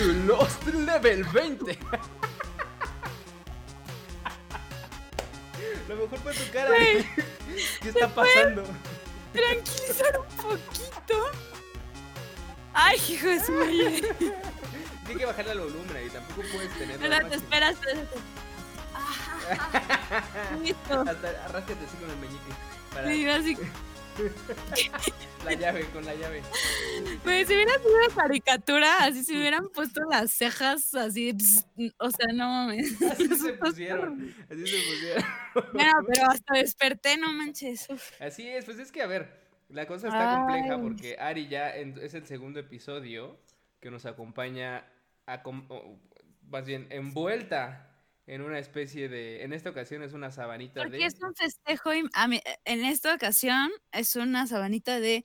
[0.00, 1.78] su Lost Level 20.
[5.88, 6.68] Lo mejor fue tu cara.
[6.68, 7.06] Güey,
[7.82, 8.64] ¿Qué está pasando?
[9.32, 11.30] Tranquilizar un poquito.
[12.72, 14.02] Ay, hijo de su madre.
[14.18, 16.08] Tienes que bajarle al volumen ahí.
[16.08, 17.04] Tampoco puedes tenerlo.
[17.06, 18.08] al Espérate, espérate.
[18.94, 21.00] Ah, Listo.
[21.00, 22.52] Hasta arráscate así con el meñique.
[22.94, 23.56] Para Sí, así.
[25.44, 26.42] la llave, con la llave.
[27.24, 31.32] Pues si hubiera sido una caricatura, así se hubieran puesto las cejas así.
[31.32, 31.66] pss,
[31.98, 33.00] o sea, no mames.
[33.12, 34.34] Así se pusieron.
[34.50, 35.24] Así se pusieron.
[35.72, 37.88] Mira, pero hasta desperté, no manches.
[37.90, 38.10] uf.
[38.20, 40.80] Así es, pues es que a ver, la cosa está compleja Ay.
[40.82, 43.38] porque Ari ya en- es el segundo episodio
[43.80, 44.84] que nos acompaña,
[45.44, 45.98] o,
[46.48, 47.89] más bien envuelta
[48.32, 51.04] en una especie de, en esta ocasión es una sabanita Porque de...
[51.06, 51.90] es un festejo.
[52.28, 55.22] mí- en esta ocasión es una sabanita de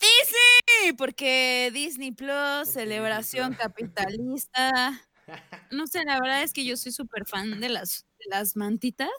[0.00, 0.92] Disney.
[0.96, 3.58] Porque Disney Plus, celebración Plus.
[3.62, 5.00] capitalista.
[5.70, 9.10] No sé, la verdad es que yo soy súper fan de las, de las mantitas.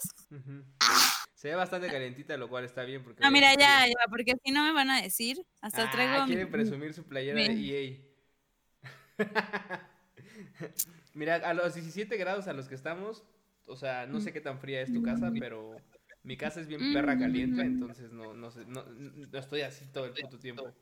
[1.36, 3.22] Se ve bastante calientita, lo cual está bien porque...
[3.24, 5.38] No, mira, obviamente ya, ya, porque si no me van a decir.
[5.62, 9.20] Hasta Ah, traigo mi- quiere presumir su playera de EA.
[11.20, 13.26] Mira, a los 17 grados a los que estamos,
[13.66, 15.76] o sea, no sé qué tan fría es tu casa, pero
[16.24, 20.06] mi casa es bien perra caliente, entonces no, no, sé, no, no estoy así todo
[20.06, 20.74] el puto tiempo.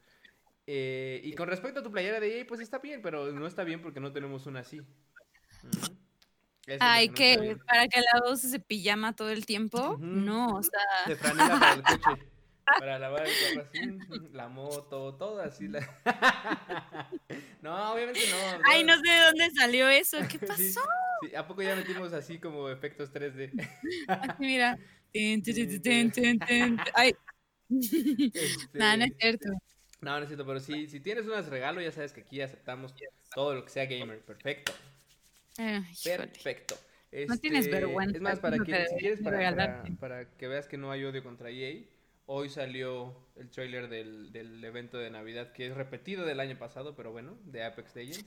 [0.68, 3.64] Eh, y con respecto a tu playera de EA, pues está bien, pero no está
[3.64, 4.80] bien porque no tenemos una así.
[6.68, 9.98] Eso Ay, que para que la uses de pijama todo el tiempo.
[10.00, 12.22] No, o sea, De franela para el coche.
[12.80, 15.68] Para lavar el carro así, la moto, todo así.
[15.68, 15.88] la-
[17.62, 18.62] No, obviamente no.
[18.66, 20.18] ay, no sé de dónde salió eso.
[20.30, 20.82] ¿Qué pasó?
[21.22, 23.52] sí, ¿A poco ya metimos así como efectos 3D?
[24.08, 24.78] Aquí, mira.
[26.94, 27.16] Ay,
[27.70, 29.50] Este, nada, no es cierto.
[30.02, 32.94] No, no es cierto, pero sí, si tienes unas regalo, ya sabes que aquí aceptamos
[33.34, 34.20] todo lo que sea gamer.
[34.22, 34.74] Perfecto.
[35.58, 35.84] Ay.
[36.04, 36.76] Perfecto.
[37.28, 40.78] No tienes Este, vergüenza, Es más, para que, si quieres, para, para que veas que
[40.78, 41.84] no hay odio contra EA,
[42.28, 46.96] hoy salió el trailer del, del evento de Navidad, que es repetido del año pasado,
[46.96, 48.26] pero bueno, de Apex Legends.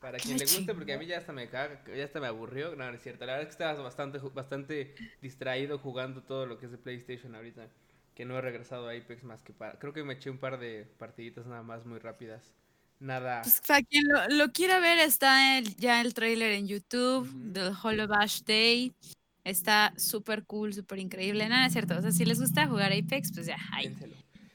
[0.00, 2.74] Para quien le guste, porque a mí ya hasta me caga, ya hasta me aburrió.
[2.76, 3.24] No, no es cierto.
[3.26, 7.34] La verdad es que estaba bastante, bastante distraído jugando todo lo que es de PlayStation
[7.34, 7.68] ahorita.
[8.14, 9.78] Que no he regresado a Apex más que para.
[9.78, 12.54] Creo que me eché un par de partiditas nada más muy rápidas.
[13.00, 13.42] Nada.
[13.42, 17.52] Pues para quien lo, lo quiera ver, está el- ya el trailer en YouTube Ujú.
[17.52, 18.92] del Hollow Bash Day.
[19.44, 21.48] Está súper cool, súper increíble.
[21.48, 21.96] No es cierto.
[21.96, 23.96] O sea, si les gusta jugar Apex, pues ya hay,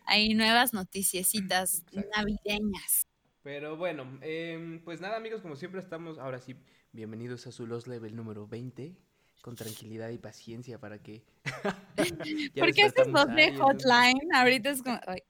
[0.06, 2.10] hay nuevas noticiecitas Exacto.
[2.16, 3.08] navideñas.
[3.44, 6.56] Pero bueno, em, pues nada amigos, como siempre estamos, ahora sí,
[6.92, 8.96] bienvenidos a su Lost Level número 20,
[9.42, 11.24] con tranquilidad y paciencia para que...
[12.56, 14.34] ¿Por qué haces voz de hotline?
[14.34, 15.00] Ahorita es como.
[15.08, 15.22] ay,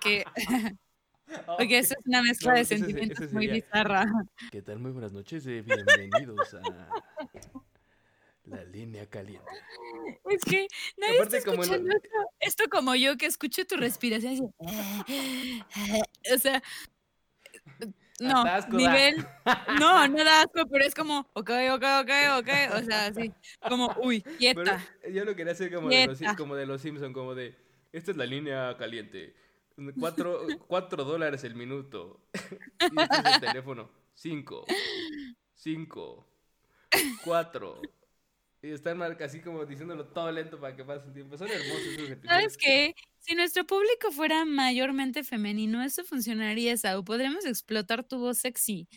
[0.00, 0.24] que,
[1.58, 4.06] porque eso es una mezcla No, de sentimientos ese muy bizarra.
[4.50, 4.78] ¿Qué tal?
[4.78, 6.62] Muy buenas noches, eh, bienvenidos a
[8.44, 9.46] la línea caliente.
[10.30, 10.66] Es que
[10.96, 14.32] nadie Aparte, está como en lo- escuchando esto, esto como yo, que escucho tu respiración.
[14.58, 15.62] así,
[16.34, 16.62] o sea,
[18.20, 18.76] no, Hasta asco da.
[18.78, 19.16] nivel.
[19.80, 22.48] No, no da asco, pero es como, ok, ok, ok, ok.
[22.76, 23.32] O sea, así,
[23.68, 24.86] como, uy, Pero quieta.
[25.10, 27.56] yo lo quería hacer como de, los, como de los Simpson, como de,
[27.92, 29.34] esta es la línea caliente,
[29.98, 32.20] cuatro, cuatro dólares el minuto,
[32.92, 34.66] y este es el teléfono, cinco,
[35.54, 36.26] cinco,
[37.24, 37.80] cuatro,
[38.62, 41.80] y están marca así como diciéndolo todo lento para que pase el tiempo, son hermosos
[41.86, 42.28] esos episodios.
[42.28, 42.94] ¿Sabes qué?
[43.18, 47.04] Si nuestro público fuera mayormente femenino, eso funcionaría, Sau.
[47.04, 48.88] Podremos explotar tu voz sexy.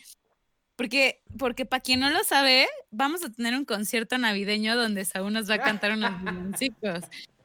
[0.76, 5.32] Porque, porque para quien no lo sabe, vamos a tener un concierto navideño donde Saúl
[5.32, 7.04] nos va a cantar unos villancicos.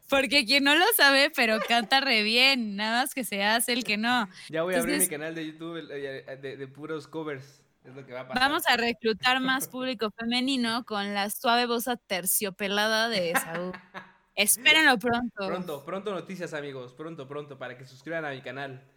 [0.09, 3.85] Porque quien no lo sabe, pero canta re bien, nada más que se hace el
[3.85, 4.27] que no.
[4.49, 7.60] Ya voy a abrir mi Entonces- canal de YouTube el- eh, de, de puros covers,
[7.83, 8.41] es lo que va a pasar.
[8.49, 13.71] Vamos a reclutar más público femenino con la suave voz aterciopelada de Saúl.
[14.35, 15.47] Espérenlo pronto.
[15.47, 16.93] Pronto, pronto noticias, amigos.
[16.93, 18.83] Pronto, pronto, para que suscriban a mi canal.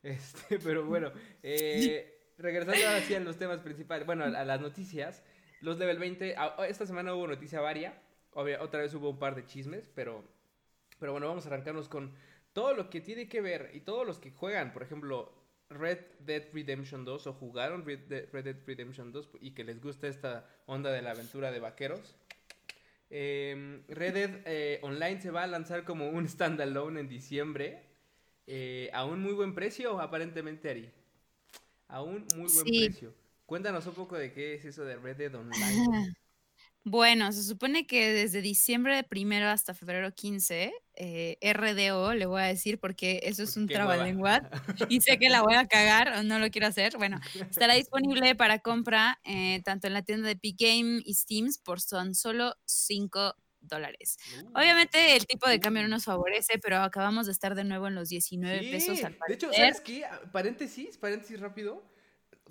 [0.00, 1.10] Este, pero bueno,
[1.42, 5.24] eh, regresando ahora sí a los temas principales, bueno, a, a las noticias.
[5.60, 8.00] Los level 20, a- esta semana hubo noticia varia.
[8.32, 10.24] obvia- otra vez hubo un par de chismes, pero,
[11.00, 12.14] pero bueno, vamos a arrancarnos con
[12.52, 15.32] todo lo que tiene que ver y todos los que juegan, por ejemplo,
[15.70, 19.80] Red Dead Redemption 2 o jugaron Red Dead, Red Dead Redemption 2 y que les
[19.82, 22.16] gusta esta onda de la aventura de vaqueros.
[23.10, 27.84] Eh, Red Dead eh, Online se va a lanzar como un standalone en diciembre.
[28.50, 30.90] eh, a un muy buen precio, aparentemente, Ari.
[31.88, 32.86] A un muy buen Sí.
[32.86, 33.12] precio.
[33.44, 35.52] Cuéntanos un poco de qué es eso de Red Dead Online.
[36.88, 42.40] Bueno, se supone que desde diciembre de primero hasta febrero 15 eh, RDO, le voy
[42.40, 44.42] a decir, porque eso es un trabalenguas
[44.88, 46.96] y sé que la voy a cagar o no lo quiero hacer.
[46.96, 47.20] Bueno,
[47.50, 51.80] estará disponible para compra eh, tanto en la tienda de Epic Game y Steam por
[51.80, 54.16] son solo 5 dólares.
[54.42, 55.90] Uh, Obviamente el tipo de cambio no uh.
[55.90, 59.48] nos favorece, pero acabamos de estar de nuevo en los 19 pesos al De hecho,
[59.48, 59.74] parecer.
[59.74, 60.04] ¿sabes qué?
[60.32, 61.82] Paréntesis, paréntesis rápido.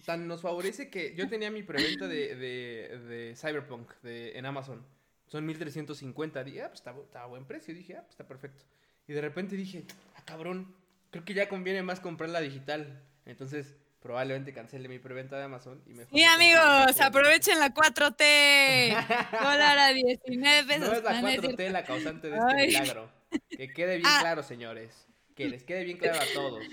[0.05, 4.85] Tan nos favorece que yo tenía mi preventa de, de, de Cyberpunk de, en Amazon.
[5.27, 6.44] Son 1350.
[6.44, 7.73] Dije, ah, pues está, está a buen precio.
[7.73, 8.63] Dije, ah, pues está perfecto.
[9.07, 9.85] Y de repente dije,
[10.15, 10.73] ah, cabrón,
[11.11, 13.01] creo que ya conviene más comprarla digital.
[13.25, 19.31] Entonces, probablemente cancele mi preventa de Amazon y me Sí, amigos, aprovechen la 4T.
[19.41, 20.88] Dólar a 19 pesos.
[20.88, 22.67] No es la van a decir- 4T la causante de este Ay.
[22.67, 23.11] milagro.
[23.49, 24.19] Que quede bien Ah.
[24.21, 25.07] claro, señores.
[25.35, 26.63] Que les quede bien claro a todos.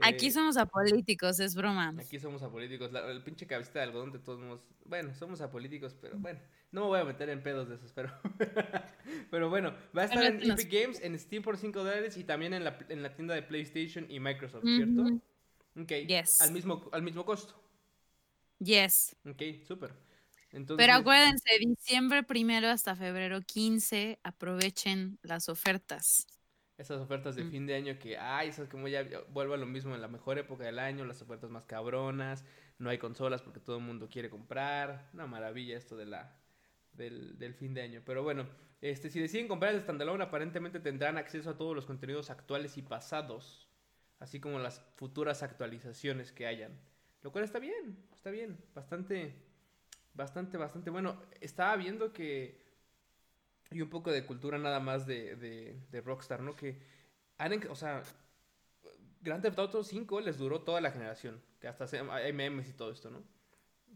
[0.00, 1.94] Aquí Eh, somos apolíticos, es broma.
[1.98, 2.90] Aquí somos apolíticos.
[2.92, 4.62] La- el pinche cabecita de algodón de todos modos.
[4.84, 6.40] Bueno, somos apolíticos, pero bueno.
[6.72, 8.12] No me voy a meter en pedos de esos, pero.
[9.30, 12.52] pero bueno, va a estar en Epic Games, en Steam por 5 dólares y también
[12.54, 14.64] en la, en la tienda de PlayStation y Microsoft.
[14.64, 15.02] ¿cierto?
[15.80, 15.92] Ok.
[16.08, 16.40] Yes.
[16.40, 17.54] Al mismo, al mismo costo.
[18.58, 19.16] Yes.
[19.24, 19.94] Ok, súper.
[20.50, 26.26] Entonces, Pero acuérdense, diciembre primero hasta febrero 15, aprovechen las ofertas.
[26.76, 27.50] Esas ofertas de Mm.
[27.50, 30.08] fin de año que, ay, esas como ya ya vuelvo a lo mismo en la
[30.08, 32.44] mejor época del año, las ofertas más cabronas,
[32.78, 35.08] no hay consolas porque todo el mundo quiere comprar.
[35.12, 36.36] Una maravilla esto de la
[36.92, 38.02] del, del fin de año.
[38.04, 38.48] Pero bueno,
[38.80, 42.82] este si deciden comprar el standalone, aparentemente tendrán acceso a todos los contenidos actuales y
[42.82, 43.68] pasados,
[44.18, 46.78] así como las futuras actualizaciones que hayan.
[47.22, 49.34] Lo cual está bien, está bien, bastante
[50.12, 51.20] bastante bastante bueno.
[51.40, 52.63] Estaba viendo que
[53.70, 56.54] y un poco de cultura nada más de, de, Rockstar, ¿no?
[56.56, 56.80] Que
[57.38, 58.02] han, o sea,
[59.20, 62.90] Grand Theft Auto 5 les duró toda la generación, que hasta hay memes y todo
[62.90, 63.22] esto, ¿no?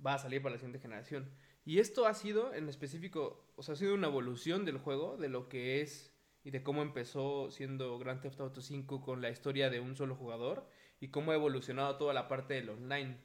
[0.05, 1.31] Va a salir para la siguiente generación.
[1.65, 5.29] Y esto ha sido, en específico, o sea, ha sido una evolución del juego, de
[5.29, 9.69] lo que es y de cómo empezó siendo Grand Theft Auto 5 con la historia
[9.69, 10.67] de un solo jugador
[10.99, 13.19] y cómo ha evolucionado toda la parte del online.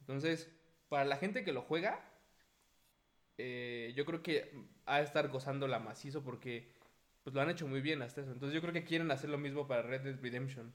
[0.00, 0.52] Entonces,
[0.88, 2.04] para la gente que lo juega,
[3.38, 4.52] eh, yo creo que
[4.86, 6.72] ha de estar gozando la macizo porque
[7.22, 8.32] pues lo han hecho muy bien hasta eso.
[8.32, 10.72] Entonces yo creo que quieren hacer lo mismo para Red Dead Redemption.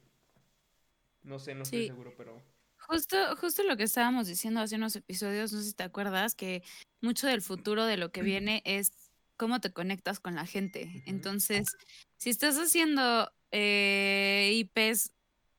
[1.24, 1.88] No sé, no estoy Sí.
[1.88, 2.42] seguro, pero...
[2.78, 6.64] Justo, justo lo que estábamos diciendo hace unos episodios, no sé si te acuerdas, que
[7.00, 8.92] mucho del futuro de lo que viene es
[9.38, 11.04] cómo te conectas con la gente.
[11.06, 11.78] Entonces,
[12.18, 15.14] si estás haciendo eh, IPs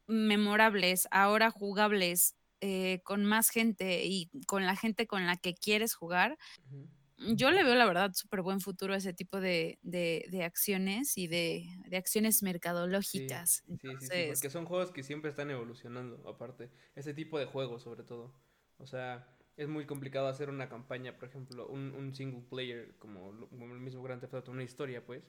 [0.06, 5.94] memorables, ahora jugables, eh, con más gente y con la gente con la que quieres
[5.96, 6.88] jugar, Ujú.
[7.18, 11.16] yo le veo la verdad súper buen futuro a ese tipo de, de- de acciones
[11.18, 13.62] y de, de acciones Sí, mercadológicas.
[13.80, 16.70] sí, sí, sí, Entonces, porque son juegos que siempre están evolucionando, aparte.
[16.94, 18.34] Ese tipo de juegos, sobre todo.
[18.78, 23.48] O sea, es muy complicado hacer una campaña, por ejemplo, un, un single player, como,
[23.50, 25.24] como el mismo Grand Theft Auto, una historia, pues.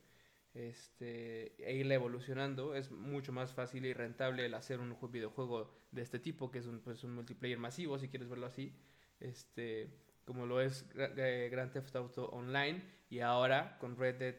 [0.54, 2.76] Este, e irla evolucionando.
[2.76, 6.60] Es mucho más fácil y rentable el hacer un ju- videojuego de este tipo, que
[6.60, 8.74] es un, pues, un multiplayer masivo, si quieres verlo así.
[9.20, 9.90] Este,
[10.26, 12.82] como lo es Gra- Grand Theft Auto Online.
[13.10, 14.36] Y ahora con Red Dead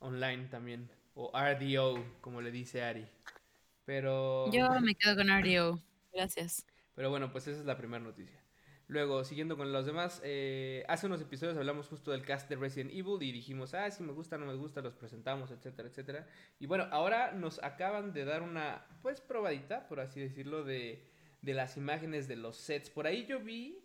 [0.00, 0.90] Online también.
[1.14, 3.06] O RDO, como le dice Ari.
[3.84, 4.50] Pero.
[4.52, 5.80] yo me quedo con RDO.
[6.12, 6.66] Gracias.
[6.94, 8.39] Pero bueno, pues esa es la primera noticia.
[8.90, 12.90] Luego, siguiendo con los demás, eh, hace unos episodios hablamos justo del cast de Resident
[12.90, 16.26] Evil y dijimos, ah, si me gusta, no me gusta, los presentamos, etcétera, etcétera.
[16.58, 21.08] Y bueno, ahora nos acaban de dar una, pues, probadita, por así decirlo, de,
[21.40, 22.90] de las imágenes de los sets.
[22.90, 23.78] Por ahí yo vi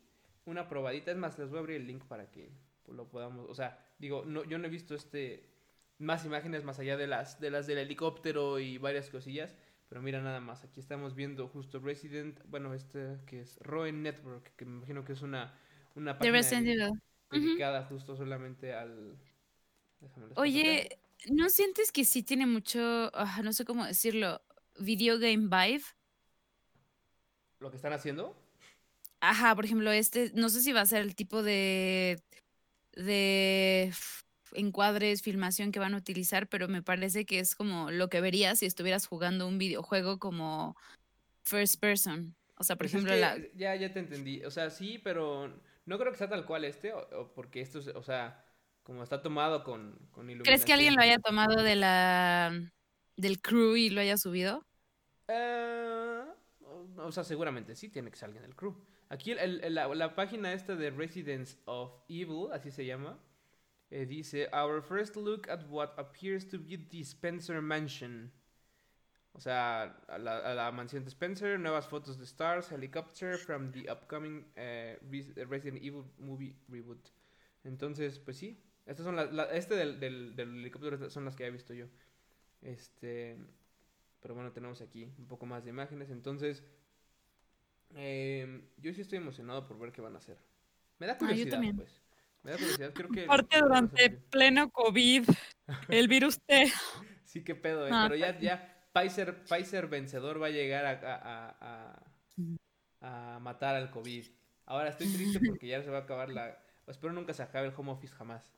[0.46, 2.50] una probadita, es más, les voy a abrir el link para que
[2.88, 5.52] lo podamos, o sea, digo, no, yo no he visto este,
[6.00, 9.56] más imágenes más allá de las, de las del helicóptero y varias cosillas.
[9.88, 14.56] Pero mira nada más, aquí estamos viendo justo Resident, bueno, este que es Roen Network,
[14.56, 15.58] que me imagino que es una,
[15.94, 16.42] una página
[17.32, 19.18] dedicada justo solamente al...
[20.36, 21.00] Oye,
[21.32, 24.42] ¿no sientes que sí tiene mucho, ah, no sé cómo decirlo,
[24.80, 25.84] video game vibe?
[27.60, 28.36] ¿Lo que están haciendo?
[29.22, 32.22] Ajá, por ejemplo, este, no sé si va a ser el tipo de,
[32.96, 33.94] de
[34.54, 38.60] encuadres, filmación que van a utilizar, pero me parece que es como lo que verías
[38.60, 40.76] si estuvieras jugando un videojuego como
[41.44, 42.36] first person.
[42.58, 43.38] O sea, por Pues es ejemplo, que la...
[43.56, 45.54] Ya, ya te entendí, o sea, sí, pero
[45.86, 48.46] no creo que sea tal cual este, o, o porque esto es, o sea,
[48.84, 51.02] como está tomado con, con ¿Crees que alguien lo iluminación.
[51.02, 52.62] haya tomado de la
[53.18, 54.66] del crew y lo haya subido?
[55.28, 56.24] Eh,
[56.98, 58.76] o sea, seguramente sí tiene que ser alguien del crew.
[59.10, 63.20] Aquí el- el- la, la página esta de Residents of Evil, así se llama,
[63.96, 68.32] eh, dice Our first look at what appears to be the Spencer Mansion.
[69.34, 73.72] O sea, a la, a la mansión de Spencer, nuevas fotos de Stars, Helicopter from
[73.72, 77.10] the upcoming eh, Res- Resident Evil movie reboot.
[77.66, 81.46] Entonces, pues sí, estas son las, la- este del, del, del helicóptero son las que
[81.46, 81.88] he visto yo.
[82.62, 83.38] Este,
[84.22, 86.10] pero bueno, tenemos aquí un poco más de imágenes.
[86.12, 86.64] Entonces,
[87.96, 90.38] eh, yo sí estoy emocionado por ver qué van a hacer.
[91.00, 91.76] Me da Ah, yo curiosidad, también.
[91.76, 92.02] pues.
[92.46, 93.26] Me da curiosidad, creo que...
[93.26, 95.28] Aparte durante pleno COVID,
[95.90, 96.72] el virus te...
[97.26, 97.92] Sí, qué pedo, eh.
[97.92, 102.04] Ah, Pero ya, ya, Pfizer, Pfizer vencedor va a llegar a, a, a-
[103.02, 104.26] a- matar al COVID.
[104.68, 106.58] Ahora estoy triste porque ya se va a acabar la...
[106.88, 108.54] Espero nunca se acabe el home office jamás.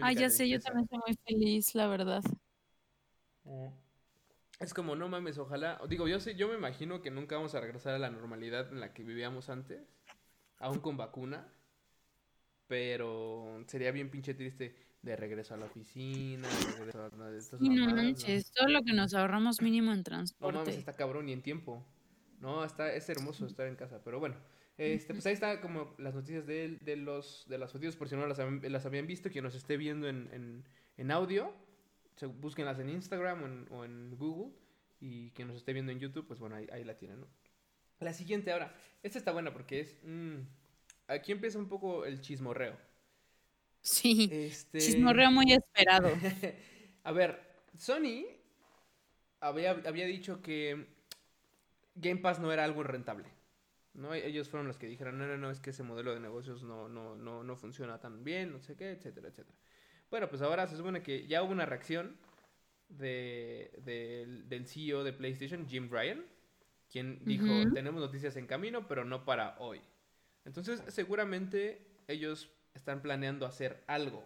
[0.00, 2.22] Ah, ya sé, yo también estoy muy feliz, la verdad.
[4.60, 5.80] Es como, no mames, ojalá.
[5.88, 8.78] Digo, yo sé, yo me imagino que nunca vamos a regresar a la normalidad en
[8.78, 9.82] la que vivíamos antes,
[10.58, 11.52] aún con vacuna.
[12.72, 17.38] Pero sería bien pinche triste de regreso a la oficina, de regreso a no, de
[17.38, 17.94] estas Y no ¿no?
[17.94, 20.58] manches, todo lo que nos ahorramos mínimo en No transporte.
[20.58, 21.84] mames, está cabrón y en tiempo.
[22.40, 24.36] No, está, es hermoso estar en casa, pero bueno.
[24.78, 28.16] Este, pues ahí está como las noticias de, de los de las noticias por si
[28.16, 30.64] no las, habían- las habían visto, quien nos esté viendo en, en,
[30.96, 31.52] en audio,
[32.16, 34.54] se, búsquenlas en Instagram o en, o en Google
[34.98, 37.26] y quien nos esté viendo en YouTube, pues bueno, ahí, ahí la tienen, ¿no?
[38.00, 40.38] La siguiente ahora, esta está buena porque es, mm,
[41.08, 42.76] aquí empieza un poco el chismorreo.
[43.80, 44.78] Sí, Este...
[44.78, 46.10] chismorreo muy esperado.
[47.04, 47.40] A ver,
[47.76, 48.24] Sony
[49.40, 50.86] había, había dicho que
[51.94, 53.28] Game Pass no era algo rentable.
[53.94, 54.14] ¿no?
[54.14, 56.88] Ellos fueron los que dijeron, no, no, no, es que ese modelo de negocios no,
[56.88, 59.58] no, no, no funciona tan bien, no sé qué, etcétera, etcétera.
[60.10, 62.16] Bueno, pues ahora se supone que ya hubo una reacción
[62.88, 66.24] de, del- del CEO de PlayStation, Jim Ryan,
[66.90, 69.80] quien dijo, tenemos noticias en camino, pero no para hoy.
[70.44, 74.24] Entonces, seguramente ellos están planeando hacer algo.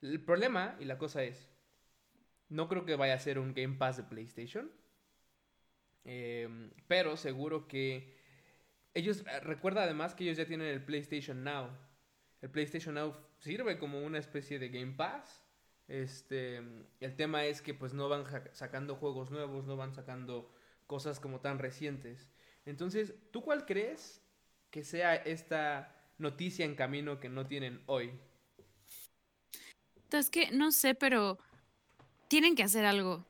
[0.00, 1.50] El problema y la cosa es,
[2.48, 4.70] no creo que vaya a ser un Game Pass de PlayStation,
[6.04, 8.16] em, pero seguro que
[8.94, 11.70] ellos, eh, recuerda además que ellos ya tienen el PlayStation Now.
[12.40, 15.44] El PlayStation Now sirve como una especie de Game Pass.
[15.88, 16.62] Este,
[17.00, 20.54] el tema es que pues no van sacando juegos nuevos, no van sacando
[20.86, 22.30] cosas como tan recientes.
[22.64, 24.23] Entonces, ¿tú cuál crees
[24.74, 28.10] que sea esta noticia en camino que no tienen hoy?
[30.10, 31.38] Es que no sé, pero
[32.26, 33.24] tienen que hacer algo.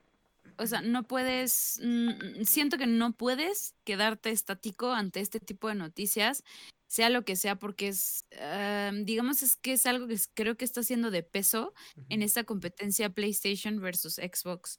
[0.57, 5.75] O sea, no puedes, mm, siento que no puedes quedarte estático ante este tipo de
[5.75, 6.45] noticias,
[6.87, 10.65] sea lo que sea, porque es, ah, digamos, es que es algo que creo que
[10.65, 11.75] está siendo de peso
[12.09, 14.79] en esta competencia PlayStation versus Xbox.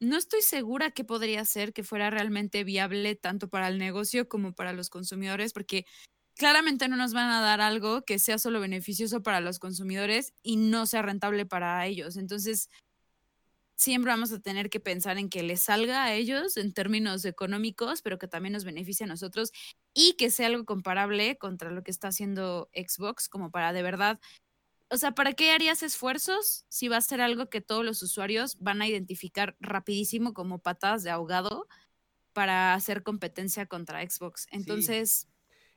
[0.00, 4.52] No estoy segura que podría ser que fuera realmente viable tanto para el negocio como
[4.54, 5.86] para los consumidores, porque
[6.36, 10.56] claramente no nos van a dar algo que sea solo beneficioso para los consumidores y
[10.56, 12.16] no sea rentable para ellos.
[12.16, 12.68] Entonces,
[13.76, 18.02] siempre vamos a tener que pensar en que les salga a ellos en términos económicos,
[18.02, 19.52] pero que también nos beneficie a nosotros
[19.94, 24.20] y que sea algo comparable contra lo que está haciendo Xbox, como para de verdad
[24.94, 28.56] o sea, ¿para qué harías esfuerzos si va a ser algo que todos los usuarios
[28.60, 31.66] van a identificar rapidísimo como patadas de ahogado
[32.32, 34.46] para hacer competencia contra Xbox?
[34.50, 35.28] Entonces,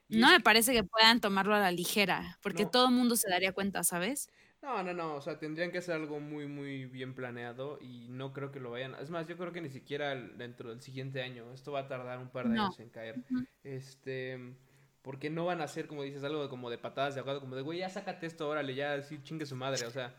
[0.10, 2.72] no me que- parece que puedan tomarlo a la ligera, porque No.
[2.72, 4.30] todo el mundo se daría cuenta, ¿sabes?
[4.62, 8.34] No, no, no, o sea, tendrían que hacer algo muy, muy bien planeado y no
[8.34, 8.96] creo que lo vayan.
[8.96, 11.54] Es más, yo creo que ni siquiera dentro del siguiente año.
[11.54, 12.66] Esto va a tardar un par de No.
[12.66, 13.24] años en caer.
[13.64, 14.56] Este,
[15.08, 17.56] porque no van a hacer, como dices, algo de, como de patadas de ahogado, como
[17.56, 20.14] de, güey, ya sácate esto, órale, ya, sí, chingue su madre, o sea.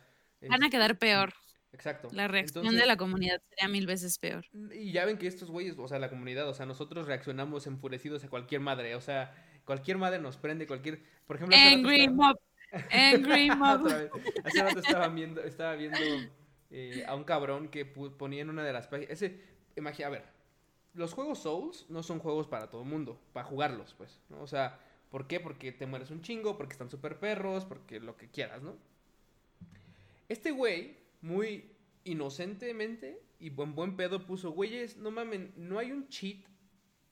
[0.48, 1.34] Van a quedar peor.
[1.74, 2.08] Exacto.
[2.10, 4.46] La reacción Entonces, de la comunidad sería mil veces peor.
[4.72, 8.24] Y ya ven que estos güeyes, o sea, la comunidad, o sea, nosotros reaccionamos enfurecidos
[8.24, 9.34] a cualquier madre, o sea,
[9.66, 12.40] cualquier madre nos prende, cualquier, por ejemplo, Angry estaba- Mob.
[12.90, 13.86] Angry Mob.
[14.42, 15.98] Hace rato estaba viendo, estaba viendo
[16.70, 19.10] eh, a un cabrón que ponía en una de las páginas.
[19.10, 19.38] Ese,
[19.76, 20.37] imagina, a ver,
[20.98, 24.42] los juegos Souls no son juegos para todo el mundo, para jugarlos, pues, ¿no?
[24.42, 24.78] O sea,
[25.10, 25.40] ¿por qué?
[25.40, 28.74] Porque te mueres un chingo, porque están súper perros, porque lo que quieras, ¿no?
[30.28, 31.70] Este güey, muy
[32.04, 36.44] inocentemente y buen buen pedo, puso, güeyes, no mamen, no hay un cheat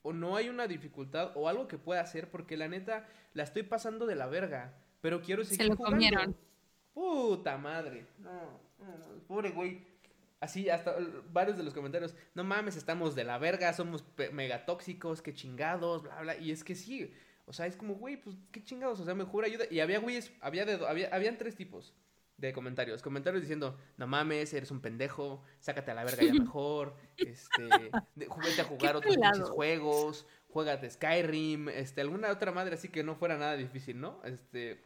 [0.02, 3.62] o no hay una dificultad o algo que pueda hacer porque la neta la estoy
[3.62, 5.96] pasando de la verga, pero quiero Se seguir lo jugando.
[5.96, 6.36] comieron.
[6.92, 8.06] Puta madre.
[8.18, 9.80] No, no, no, pobre güey.
[10.40, 12.14] Así, hasta eh, varios de los comentarios.
[12.34, 16.36] No mames, estamos de la verga, somos megatóxicos, qué chingados, bla, bla.
[16.36, 17.12] Y es que sí.
[17.46, 19.00] O sea, es como, güey, pues qué chingados.
[19.00, 19.64] O sea, mejor ayuda.
[19.70, 21.94] Y había güeyes, había de, había, habían tres tipos
[22.36, 23.00] de comentarios.
[23.02, 26.96] Comentarios diciendo, no mames, eres un pendejo, sácate a la verga ya mejor.
[27.16, 27.62] Este,
[28.14, 29.46] de, ju- vete a jugar otros pelado.
[29.54, 34.20] juegos, juégate Skyrim, este, alguna otra madre así que no fuera nada difícil, ¿no?
[34.24, 34.82] Este,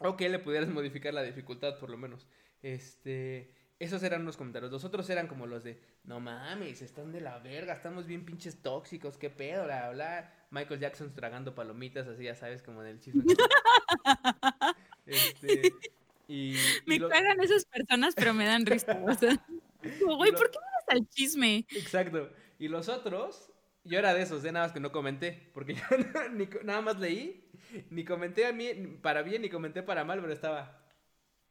[0.00, 2.26] o que le pudieras modificar la dificultad, por lo menos.
[2.60, 3.54] Este.
[3.84, 4.72] Esos eran los comentarios.
[4.72, 5.78] Los otros eran como los de.
[6.04, 10.32] No mames, están de la verga, estamos bien pinches tóxicos, qué pedo, bla, bla.
[10.50, 13.24] Michael Jackson tragando palomitas, así ya sabes, como en el chisme.
[15.06, 15.74] este.
[16.28, 16.54] Y.
[16.54, 18.98] y Me lo- cagan esas personas, pero me dan risa.
[19.06, 19.36] O sea,
[20.00, 21.66] como, güey, ¿por qué me al chisme.
[21.70, 22.30] Exacto.
[22.58, 23.50] Y los otros,
[23.84, 25.82] yo era de esos, de nada más que no comenté, porque yo
[26.62, 27.50] nada más leí,
[27.90, 28.72] ni comenté a mí
[29.02, 30.80] para bien, ni comenté para mal, pero estaba...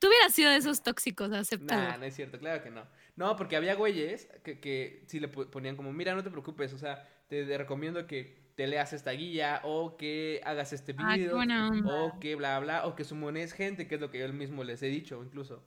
[0.04, 1.82] Tú hubieras sido de esos tóxicos, aceptado.
[1.82, 2.86] Nah, no es cierto, claro que no.
[3.16, 6.78] No, porque había güeyes que, que sí le ponían como, mira, no te preocupes, o
[6.78, 11.38] sea, te, recomiendo que te leas esta guía o que hagas este video
[11.86, 14.84] o que bla bla o que sumones gente, que es lo que yo mismo les
[14.84, 15.64] he dicho incluso.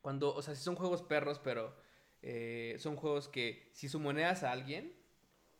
[0.00, 1.76] Cuando, o sea, si son juegos perros, pero
[2.22, 4.96] eh, son juegos que si sumoneas a alguien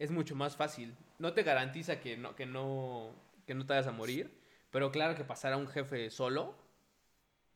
[0.00, 0.96] es mucho más fácil.
[1.20, 3.14] No te garantiza que no que no
[3.46, 4.36] que no te vayas a morir,
[4.72, 6.66] pero claro que pasar a un jefe solo,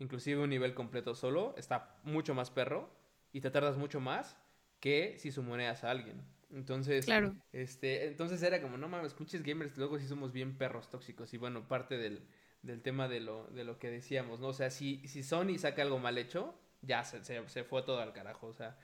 [0.03, 2.91] inclusive un nivel completo solo, está mucho más perro
[3.33, 4.37] y te tardas mucho más
[4.81, 6.23] que si sumoneas a alguien.
[6.51, 7.35] Entonces, claro.
[7.53, 11.33] este, entonces era como, no mames, pinches gamers, luego sí somos bien perros tóxicos.
[11.33, 12.27] Y bueno, parte del,
[12.63, 14.49] del tema de lo, de lo que decíamos, ¿no?
[14.49, 18.13] O sea, si, si Sony saca algo mal hecho, ya se, se, fue todo al
[18.13, 18.49] carajo.
[18.49, 18.77] O sea,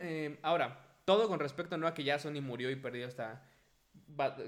[0.00, 3.48] eh, ahora, todo con respecto no a que ya Sony murió y perdió esta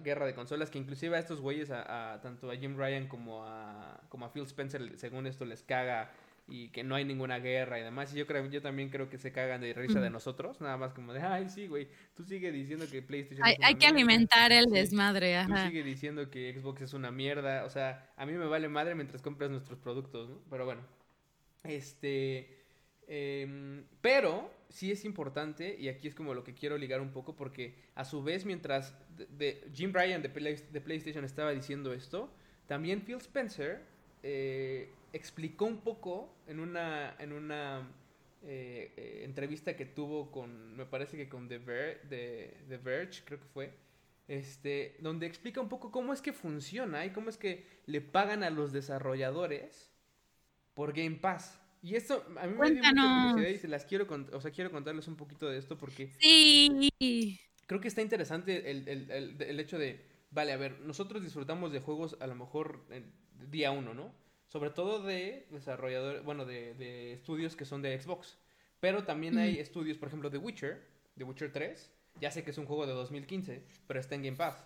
[0.02, 4.00] guerra de consolas, que inclusive a estos güeyes, a, tanto a Jim Ryan como a,
[4.08, 6.10] como a Phil Spencer, según esto les caga
[6.48, 8.12] y que no hay ninguna guerra y demás.
[8.14, 10.94] Y yo creo, yo también creo que se cagan de risa de nosotros, nada más
[10.94, 14.66] como de, ay, sí, güey, tú sigue diciendo que PlayStation hay, hay que alimentar el
[14.66, 15.64] desmadre, ajá.
[15.64, 18.94] Tú sigue diciendo que Xbox es una mierda, o sea, a mí me vale madre
[18.94, 20.40] mientras compras nuestros productos, ¿no?
[20.48, 20.80] Pero bueno,
[21.64, 22.57] este,
[23.08, 27.34] em, pero sí es importante, y aquí es como lo que quiero ligar un poco,
[27.34, 28.94] porque a su vez, mientras
[29.74, 32.30] Jim Bryan de, PlayStation estaba diciendo esto,
[32.66, 33.80] también Phil Spencer
[34.22, 37.88] eh, explicó un poco en una, en una
[38.42, 41.58] eh, eh, entrevista que tuvo con, me parece que con The,
[42.08, 43.72] The, Verge, creo que fue,
[44.28, 48.44] este, donde explica un poco cómo es que funciona y cómo es que le pagan
[48.44, 49.90] a los desarrolladores
[50.74, 51.58] por Game Pass.
[51.82, 55.06] Y esto a mí me dio mucha curiosidad y las quiero, o sea, quiero contarles
[55.08, 57.40] un poquito de esto porque sí.
[57.66, 61.80] creo que está interesante el, el, el hecho de, vale, a ver, nosotros disfrutamos de
[61.80, 62.84] juegos a lo mejor
[63.50, 64.12] día uno, ¿no?
[64.48, 68.38] sobre todo de desarrolladores, bueno, de, estudios que son de Xbox.
[68.80, 70.86] Pero también hay estudios, por ejemplo, de Witcher,
[71.16, 71.92] de Witcher 3.
[72.20, 74.64] Ya sé que es un juego de 2015, pero está en Game Pass.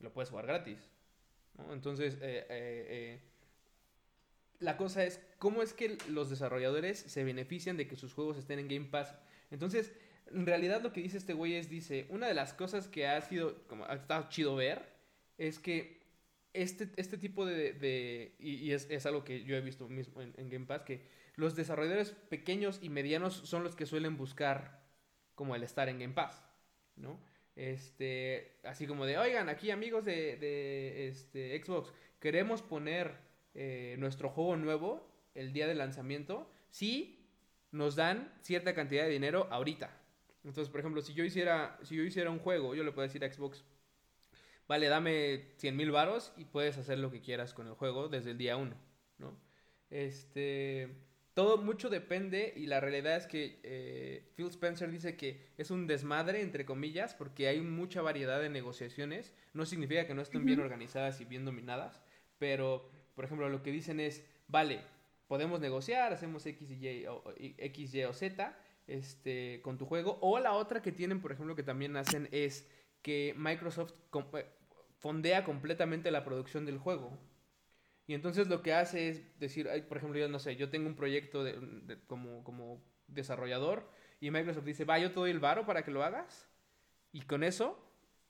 [0.00, 0.78] Lo puedes jugar gratis.
[1.70, 3.20] Entonces, eh, eh, eh,
[4.60, 8.58] la cosa es, ¿cómo es que los desarrolladores se benefician de que sus juegos estén
[8.58, 9.14] en Game Pass?
[9.50, 9.92] Entonces,
[10.30, 13.20] en realidad lo que dice este güey es, dice, una de las cosas que ha
[13.22, 14.84] sido, como ha estado chido ver,
[15.38, 15.98] es que
[16.52, 18.34] este, este tipo de...
[18.38, 22.80] y, es, algo que yo he visto mismo en, Game Pass, que los desarrolladores pequeños
[22.82, 24.82] y medianos son los que suelen buscar
[25.34, 26.44] como el estar en Game Pass,
[26.96, 27.20] ¿no?
[27.54, 33.16] Este, así como de, oigan, aquí amigos de, este, Xbox, queremos poner
[33.54, 37.18] eh, nuestro juego nuevo el día de lanzamiento si
[37.70, 39.90] nos dan cierta cantidad de dinero ahorita.
[40.44, 43.24] Entonces, por ejemplo, si yo hiciera, si yo hiciera un juego, yo le puedo decir
[43.24, 43.64] a Xbox,
[44.66, 48.30] vale, dame 100 mil varos y puedes hacer lo que quieras con el juego desde
[48.30, 48.74] el día 1,
[49.18, 49.38] ¿no?
[49.90, 50.94] Este,
[51.34, 55.86] todo mucho depende y la realidad es que eh, Phil Spencer dice que es un
[55.86, 59.32] desmadre, entre comillas, porque hay mucha variedad de negociaciones.
[59.54, 62.02] No significa que no estén bien organizadas y bien dominadas,
[62.38, 64.80] pero, por ejemplo, lo que dicen es, vale,
[65.28, 70.18] podemos negociar, hacemos X y o, X, Y o Z este, con tu juego.
[70.20, 72.68] O la otra que tienen, por ejemplo, que también hacen es
[73.02, 73.92] que Microsoft
[74.34, 74.46] eh,
[74.98, 77.16] fondea completamente la producción del juego.
[78.06, 80.96] Y entonces lo que hace es decir, por ejemplo, yo no sé, yo tengo un
[80.96, 83.88] proyecto de, como, como desarrollador
[84.20, 86.48] y Microsoft dice, va, yo te doy el varo para que lo hagas.
[87.12, 87.78] Y con eso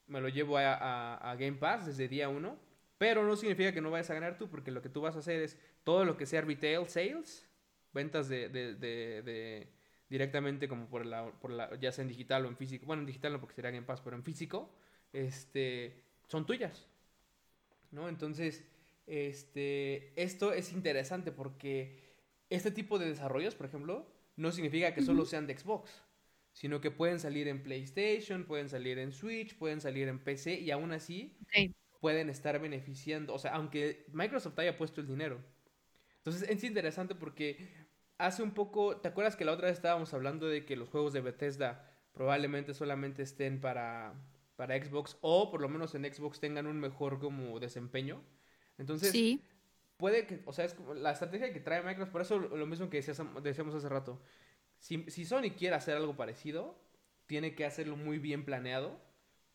[0.07, 2.59] me lo llevo a, Game Pass desde día uno.
[2.99, 5.21] Pero no significa que no vayas a ganar tú, porque lo que tú vas a
[5.21, 7.49] hacer es todo lo que sea retail sales,
[7.93, 9.69] ventas de, de, de,
[10.09, 12.87] directamente como por la, por la, ya sea en digital o en físico.
[12.87, 14.75] Bueno, en digital no porque sería Game Pass, pero en físico,
[15.13, 16.87] este, son tuyas.
[17.93, 18.09] ¿No?
[18.09, 18.65] Entonces,
[19.07, 22.03] este, esto es interesante porque
[22.51, 24.07] este tipo de desarrollos, por ejemplo,
[24.37, 26.03] no significa que solo sean de Xbox,
[26.53, 30.71] sino que pueden salir en PlayStation, pueden salir en Switch, pueden salir en PC y
[30.71, 31.37] aún así
[32.01, 35.43] pueden estar beneficiando, o sea, aunque Microsoft haya puesto el dinero.
[36.19, 37.87] Entonces es interesante porque
[38.19, 41.13] hace un poco, ¿te acuerdas que la otra vez estábamos hablando de que los juegos
[41.13, 44.15] de Bethesda probablemente solamente estén para
[44.59, 48.21] para Xbox o por lo menos en Xbox tengan un mejor como desempeño.
[48.77, 49.15] Entonces,
[49.97, 52.91] puede que, o sea, es como la estrategia que trae Microsoft, por eso lo mismo
[52.91, 54.21] que decíamos, hace rato.
[54.81, 56.77] Si, si Sony quiere hacer algo parecido,
[57.27, 59.01] tiene que hacerlo muy bien planeado,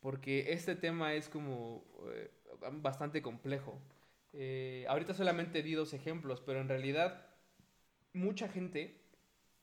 [0.04, 2.30] porque este tema es como eh,
[2.72, 3.80] bastante complejo.
[4.34, 7.26] Eh, ahorita solamente di dos ejemplos, pero en realidad
[8.12, 9.00] mucha gente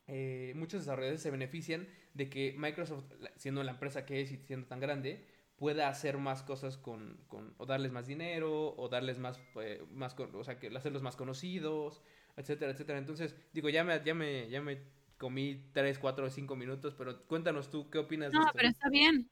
[0.08, 4.65] eh, muchos desarrolladores se benefician de que Microsoft, siendo la empresa que es y siendo
[4.65, 5.27] tan grande,
[5.58, 10.15] pueda hacer más cosas con, con o darles más dinero, o darles más, eh, más
[10.19, 12.01] o sea, que hacerlos más conocidos,
[12.36, 12.97] etcétera, etcétera.
[12.97, 14.80] Entonces, digo, ya me, ya me, ya me
[15.19, 18.58] comí 3, 4 o 5 minutos, pero cuéntanos tú, ¿qué opinas no, de esto?
[18.58, 19.30] pero está bien.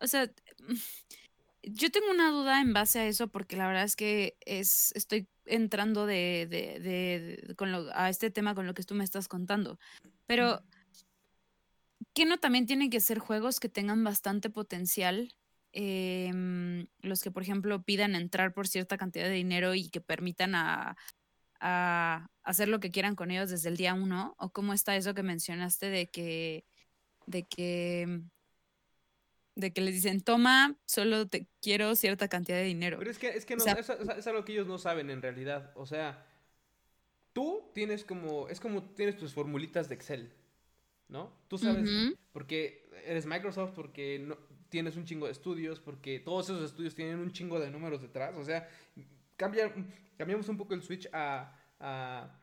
[0.00, 0.30] O sea,
[1.62, 5.28] yo tengo una duda en base a eso porque la verdad es que es, estoy
[5.44, 9.28] entrando de, de, de, con lo, a este tema con lo que tú me estás
[9.28, 9.78] contando.
[10.26, 10.62] Pero,
[12.14, 15.34] ¿qué no también tienen que ser juegos que tengan bastante potencial?
[15.72, 20.54] Em, los que, por ejemplo, pidan entrar por cierta cantidad de dinero y que permitan
[20.54, 20.96] a,
[21.60, 24.34] a hacer lo que quieran con ellos desde el día uno?
[24.38, 26.64] ¿O cómo está eso que mencionaste de que,
[27.26, 28.22] de que,
[29.60, 32.98] de que les dicen, toma, solo te quiero cierta cantidad de dinero?
[32.98, 35.72] Pero es que, es que no, es, es, algo que ellos no saben en realidad.
[35.74, 36.26] O sea,
[37.32, 40.32] tú tienes como, es como tienes tus formulitas de Excel,
[41.08, 41.32] ¿no?
[41.48, 41.88] Tú sabes,
[42.32, 44.36] porque eres Microsoft, porque no,
[44.70, 48.34] tienes un chingo de estudios, porque todos esos estudios tienen un chingo de números detrás.
[48.36, 48.68] O sea,
[49.36, 49.72] cambia,
[50.16, 52.40] cambiamos un poco el switch a, a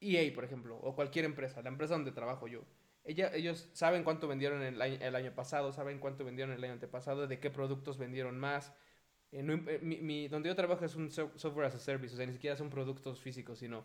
[0.00, 2.64] EA, por ejemplo, o cualquier empresa, la empresa donde trabajo yo.
[3.10, 7.26] Ellos saben cuánto vendieron el año, el año, pasado, saben cuánto vendieron el año antepasado,
[7.26, 8.72] de qué productos vendieron más.
[9.32, 12.56] Eh, eh, donde yo trabajo es un software as a service, o sea, ni siquiera
[12.56, 13.84] son productos físicos, sino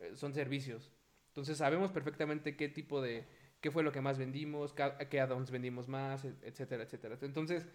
[0.00, 0.92] eh, son servicios.
[1.28, 3.26] Entonces sabemos perfectamente qué tipo de,
[3.60, 7.18] qué fue lo que más vendimos, qué add-ons vendimos más, etcétera, etcétera.
[7.22, 7.66] Entonces,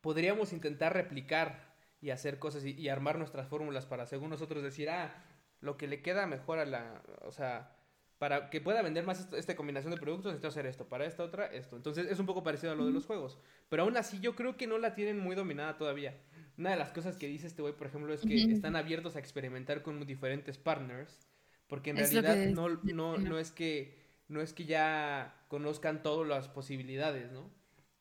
[0.00, 5.24] podríamos intentar replicar y hacer cosas y, armar nuestras fórmulas para, según nosotros, decir, ah,
[5.60, 7.74] lo que le queda mejor a la, o sea,
[8.18, 11.46] para que pueda vender más esta, combinación de productos, necesito hacer esto, para esta otra,
[11.46, 11.76] esto.
[11.76, 13.38] Entonces es un poco parecido a lo de los juegos.
[13.68, 16.16] Pero aún así yo creo que no la tienen muy dominada todavía.
[16.56, 19.18] Una de las cosas que dice este güey, por ejemplo, es que están abiertos a
[19.18, 21.18] experimentar con diferentes partners,
[21.66, 23.98] porque en realidad no, no, no, es que,
[24.28, 27.50] no es que ya conozcan todas las posibilidades, ¿no?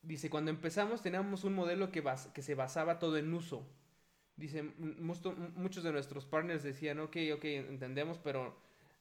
[0.03, 3.67] Dice, cuando empezamos teníamos un modelo que, que se basaba todo en uso.
[4.35, 8.55] Dice, muchos de nuestros partners decían, ok, ok, entendemos, pero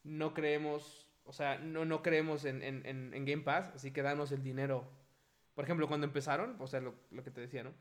[0.04, 4.32] no creemos, o sea, no, no creemos en, en, en, Game Pass, así que danos
[4.32, 4.90] el dinero.
[5.54, 7.72] Por ejemplo, cuando empezaron, o sea, lo, lo que te decía, ¿no?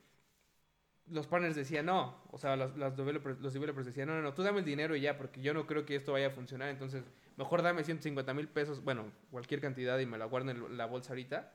[1.08, 4.34] Los partners decían, no, o sea, los, los, developers, los developers decían, no, no, no,
[4.34, 6.70] tú dame el dinero y ya, porque yo no creo que esto vaya a funcionar,
[6.70, 7.04] entonces
[7.38, 11.10] mejor dame 150 mil pesos, bueno, cualquier cantidad y me la guardo en la bolsa
[11.14, 11.52] ahorita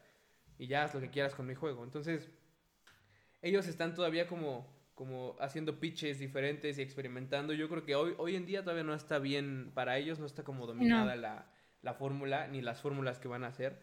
[0.58, 1.84] y ya haz lo que quieras con mi juego.
[1.84, 2.28] Entonces,
[3.42, 7.52] ellos están todavía como como haciendo pitches diferentes y experimentando.
[7.52, 10.42] Yo creo que hoy, hoy en día todavía no está bien para ellos, no está
[10.42, 11.46] como dominada la,
[11.82, 13.78] la fórmula ni las fórmulas que van a hacer.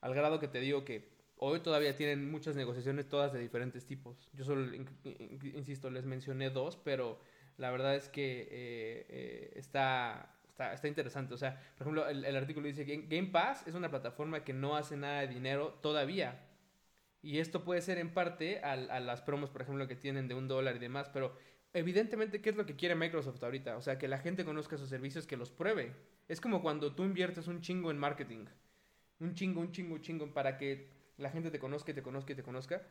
[0.00, 4.30] Al grado que te digo que hoy todavía tienen muchas negociaciones, todas de diferentes tipos.
[4.32, 4.74] Yo solo,
[5.54, 7.20] insisto, les mencioné dos, pero
[7.58, 11.34] la verdad es que eh, eh, está, está, está, interesante.
[11.34, 14.54] O sea, por ejemplo, el, el artículo dice que Game Pass es una plataforma que
[14.54, 16.47] no hace nada de dinero todavía
[17.22, 20.34] y esto puede ser en parte a, a, las promos, por ejemplo, que tienen de
[20.34, 21.36] un dólar y demás, pero
[21.72, 23.76] evidentemente, ¿qué es lo que quiere Microsoft ahorita?
[23.76, 25.94] O sea, que la gente conozca sus servicios, que los pruebe.
[26.28, 28.46] Es como cuando tú inviertes un chingo en marketing.
[29.20, 32.32] Un chingo, un chingo, un chingo, para que la gente te conozca y te conozca
[32.32, 32.82] y te conozca.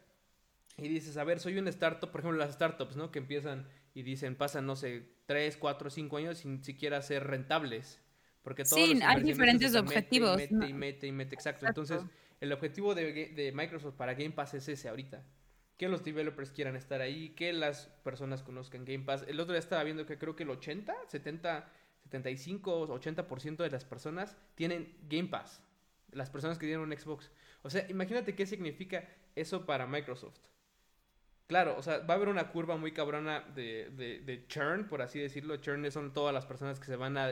[0.78, 3.12] Y dices, a ver, soy un startup, por ejemplo, las startups, ¿no?
[3.12, 8.02] Que empiezan y dicen, pasan, no sé, 3, 4, 5 años sin siquiera ser rentables.
[8.44, 10.38] Porque todos sí, hay diferentes objetivos.
[10.38, 11.66] Mete, y mete, y mete, y mete, exacto.
[11.66, 12.02] Entonces
[12.40, 15.24] el objetivo de, Microsoft para Game Pass es ese ahorita.
[15.78, 19.26] Que los developers quieran estar ahí, que las personas conozcan Game Pass.
[19.28, 21.72] El otro día estaba viendo que creo que el 80, 70,
[22.04, 25.62] 75, 80% de las personas tienen Game Pass.
[26.12, 27.30] Las personas que tienen un Xbox.
[27.62, 30.40] O sea, imagínate qué significa eso para Microsoft.
[31.48, 33.90] Claro, o sea, va a haber una curva muy cabrona de,
[34.26, 35.58] de, churn, por así decirlo.
[35.58, 37.32] Churn son todas las personas que se van a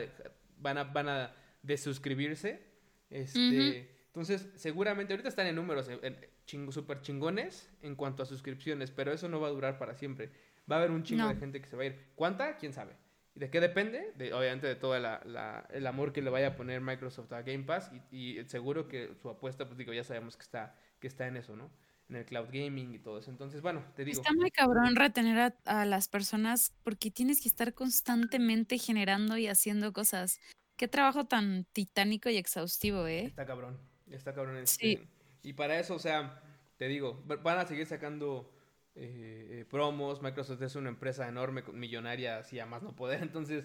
[0.58, 2.62] van a, van a desuscribirse.
[3.10, 9.12] Este, entonces, seguramente ahorita están en números super súper chingones en cuanto a suscripciones, pero
[9.12, 10.30] eso no va a durar para siempre.
[10.70, 11.98] Va a haber un chingo de gente que se va a ir.
[12.14, 12.56] ¿Cuánta?
[12.56, 12.96] ¿Quién sabe?
[13.34, 14.14] ¿Y de qué depende?
[14.16, 17.64] De, obviamente de todo la, el amor que le vaya a poner Microsoft a Game
[17.64, 21.36] Pass y, seguro que su apuesta, pues digo, ya sabemos que está, que está en
[21.36, 21.70] eso, ¿no?
[22.08, 23.30] En el cloud gaming y todo eso.
[23.30, 24.18] Entonces, bueno, te digo.
[24.18, 29.46] Está muy cabrón retener a, a las personas porque tienes que estar constantemente generando y
[29.46, 30.40] haciendo cosas.
[30.78, 33.26] Qué trabajo tan titánico y exhaustivo, ¿eh?
[33.26, 33.78] Está cabrón.
[34.10, 34.56] Está cabrón.
[34.58, 35.06] Este,
[35.42, 36.42] Y para eso, o sea,
[36.76, 38.52] te digo, van a seguir sacando
[38.94, 40.22] eh, eh, promos.
[40.22, 43.20] Microsoft es una empresa enorme, millonaria, así a más no poder.
[43.22, 43.64] Entonces,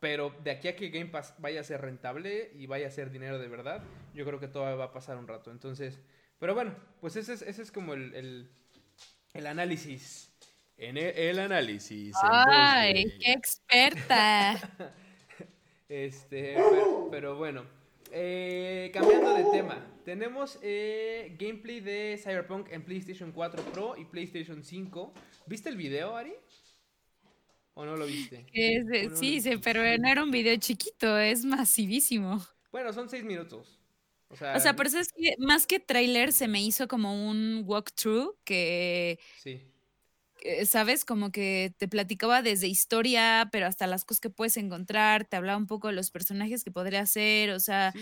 [0.00, 3.10] pero de aquí a que Game Pass vaya a ser rentable y vaya a ser
[3.10, 3.82] dinero de verdad,
[4.14, 5.50] yo creo que todavía va a pasar un rato.
[5.50, 6.00] Entonces,
[6.38, 8.48] pero bueno, pues ese es, ese es como el,
[9.32, 10.32] el, análisis.
[10.76, 12.14] En el, análisis.
[12.22, 14.94] ¡Ay, qué experta!
[15.88, 16.56] Este,
[17.12, 17.64] pero, bueno.
[18.12, 24.62] Eh, cambiando de tema, tenemos eh, gameplay de Cyberpunk en PlayStation 4 Pro y PlayStation
[24.62, 25.12] 5.
[25.46, 26.34] ¿Viste el video, Ari?
[27.74, 28.46] ¿O no lo viste?
[29.14, 32.44] sí, sí, pero no era un video chiquito, es masivísimo.
[32.72, 33.78] Bueno, son seis minutos.
[34.28, 37.28] O sea, o sea, por eso es que más que trailer se me hizo como
[37.28, 39.18] un walkthrough que...
[39.42, 39.62] Sí.
[40.66, 41.04] ¿Sabes?
[41.04, 45.58] Como que te platicaba desde historia, pero hasta las cosas que puedes encontrar, te hablaba
[45.58, 47.92] un poco de los personajes que podría hacer, o sea,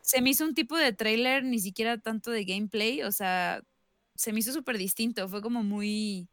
[0.00, 3.62] se me hizo un tipo de trailer, ni siquiera tanto de gameplay, o sea,
[4.14, 6.28] se me hizo súper distinto, fue como muy...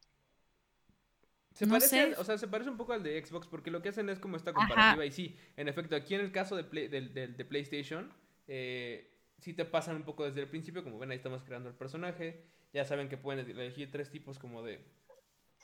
[1.53, 4.09] Se parece, o sea, se parece un poco al de Xbox porque lo que hacen
[4.09, 8.13] es como esta comparativa y sí, en efecto, aquí en el caso de, de PlayStation,
[8.47, 11.75] eh, si te pasan un poco desde el principio, como ven ahí estamos creando el
[11.75, 14.83] personaje, ya saben que pueden elegir tres tipos como de,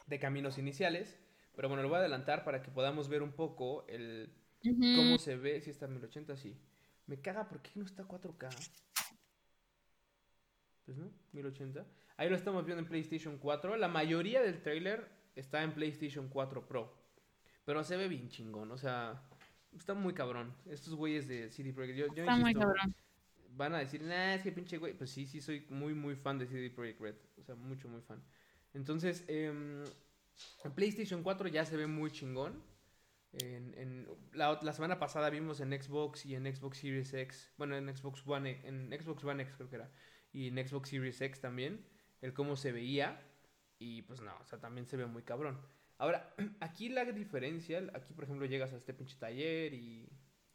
[0.06, 1.20] de caminos iniciales,
[1.56, 5.36] pero bueno, lo voy a adelantar para que podamos ver un poco el cómo se
[5.36, 6.58] ve, si está en 1080, sí.
[7.08, 8.50] Me caga porque no está 4K.
[10.86, 11.86] Pues no, 1080.
[12.18, 13.78] Ahí lo estamos viendo en PlayStation 4.
[13.78, 16.94] La mayoría del trailer está en PlayStation 4 Pro.
[17.65, 19.24] Pero se ve bien chingón, o sea,
[19.76, 20.56] está muy cabrón.
[20.65, 21.98] Estos güeyes de CD Projekt.
[21.98, 22.96] Yo, está muy cabrón.
[23.50, 24.94] Van a decir, nah, es que pinche güey.
[24.94, 27.15] Pues sí, sí, soy muy, muy fan de CD Projekt Red.
[27.38, 28.24] O sea, mucho, muy fan.
[28.76, 29.52] Entonces, eh,
[30.76, 32.62] PlayStation 4 ya se ve muy chingón.
[33.32, 37.54] En, la, semana pasada vimos en Xbox y en Xbox Series X.
[37.58, 39.92] Bueno, en Xbox One, en Xbox One X creo que era.
[40.32, 41.86] Y en Xbox Series X también.
[42.22, 43.22] El cómo se veía.
[43.80, 45.60] Y pues no, o sea, también se ve muy cabrón.
[45.98, 50.10] Ahora, aquí la diferencia, aquí por ejemplo llegas a este pinche taller y,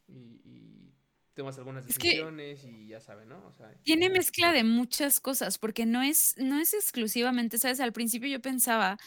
[0.08, 0.94] y,
[1.34, 3.44] tomas algunas decisiones y ya sabes, ¿no?
[3.46, 7.80] O sea, tiene mezcla de muchas cosas, porque no es, no es exclusivamente, ¿sabes?
[7.80, 8.98] Al principio yo pensaba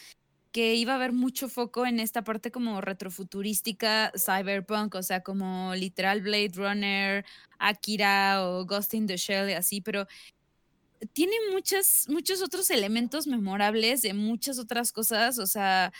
[0.54, 5.74] que iba a haber mucho foco en esta parte como retrofuturística, cyberpunk, o sea, como
[5.74, 7.24] literal Blade Runner,
[7.58, 10.06] Akira o Ghost in the Shell y así, pero
[11.12, 15.92] tiene muchas, muchos otros elementos memorables de muchas otras cosas, o sea,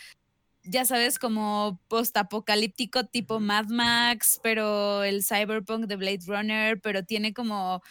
[0.65, 7.33] ya sabes, como postapocalíptico tipo Mad Max, pero el cyberpunk de Blade Runner, pero tiene
[7.33, 7.81] como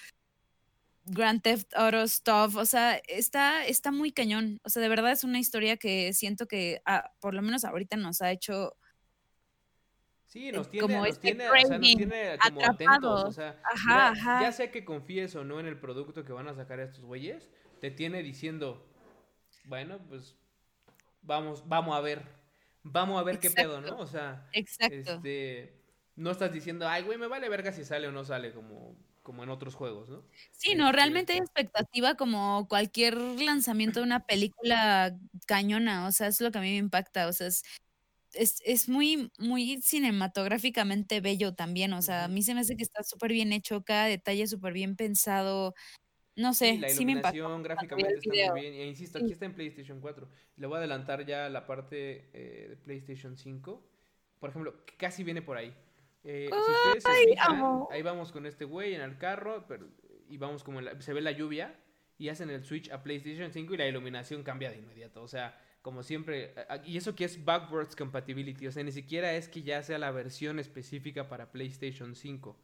[1.06, 5.22] Grand Theft Auto stuff, o sea, está, está muy cañón, o sea, de verdad es
[5.24, 8.74] una historia que siento que ah, por lo menos ahorita nos ha hecho...
[10.26, 13.60] Sí, nos tiene, como nos tiene, o sea, nos tiene como atentos, o sea,
[14.40, 17.48] ya, sea que confíes o no en el producto que van a sacar estos güeyes,
[17.80, 18.84] te tiene diciendo,
[19.66, 20.34] bueno, pues
[21.22, 22.24] vamos, vamos a ver,
[22.84, 23.98] vamos a ver qué pedo, ¿no?
[23.98, 25.74] O sea, este,
[26.14, 29.42] no estás diciendo, ay, güey, me vale verga si sale o no sale, como, como
[29.42, 30.22] en otros juegos, ¿no?
[30.52, 36.40] Sí, no, realmente hay expectativa como cualquier lanzamiento de una película cañona, o sea, es
[36.40, 37.64] lo que a mí me impacta, o sea, es,
[38.32, 43.02] es, muy, muy cinematográficamente bello también, o sea, a mí se me hace que está
[43.02, 45.74] súper bien hecho, cada detalle súper bien pensado,
[46.36, 48.74] no sé, la iluminación gráficamente está muy bien.
[48.74, 50.28] E insisto, aquí está en PlayStation 4.
[50.56, 53.82] Le voy a adelantar ya la parte eh, de PlayStation 5.
[54.40, 55.72] Por ejemplo, casi viene por ahí.
[56.24, 59.86] Eh, si ustedes se fijan, ahí vamos con este güey en el carro pero,
[60.26, 61.78] y vamos como se ve la lluvia
[62.16, 65.22] y hacen el switch a PlayStation 5 y la iluminación cambia de inmediato.
[65.22, 69.48] O sea, como siempre, y eso que es backwards compatibility, o sea, ni siquiera es
[69.48, 72.58] que ya sea la versión específica para PlayStation 5.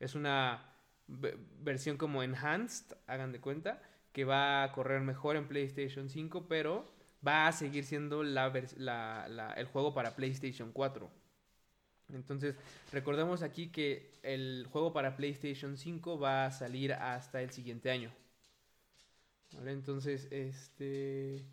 [0.00, 0.77] Es una
[1.08, 6.84] versión como enhanced, hagan de cuenta, que va a correr mejor en PlayStation 5, pero
[7.26, 8.46] va a seguir siendo la,
[9.56, 11.10] el juego para PlayStation 4.
[12.12, 12.56] Entonces,
[12.92, 18.12] recordemos aquí que el juego para PlayStation 5 va a salir hasta el siguiente año.
[19.66, 21.44] Entonces, este...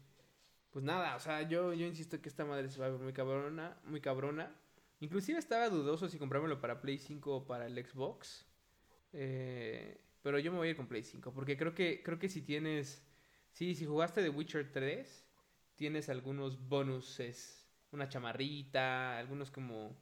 [0.71, 3.13] Pues nada, o sea, yo, yo insisto que esta madre se va a ver muy
[3.13, 4.53] cabrona, muy cabrona.
[4.99, 8.45] Inclusive estaba dudoso si comprármelo para Play 5 o para el Xbox.
[9.17, 11.33] Eh, pero yo me voy a ir con Play 5.
[11.33, 13.03] Porque creo que, creo que si tienes.
[13.51, 15.25] Sí, si jugaste The Witcher 3,
[15.75, 17.67] tienes algunos bonuses.
[17.91, 19.97] Una chamarrita, algunos como.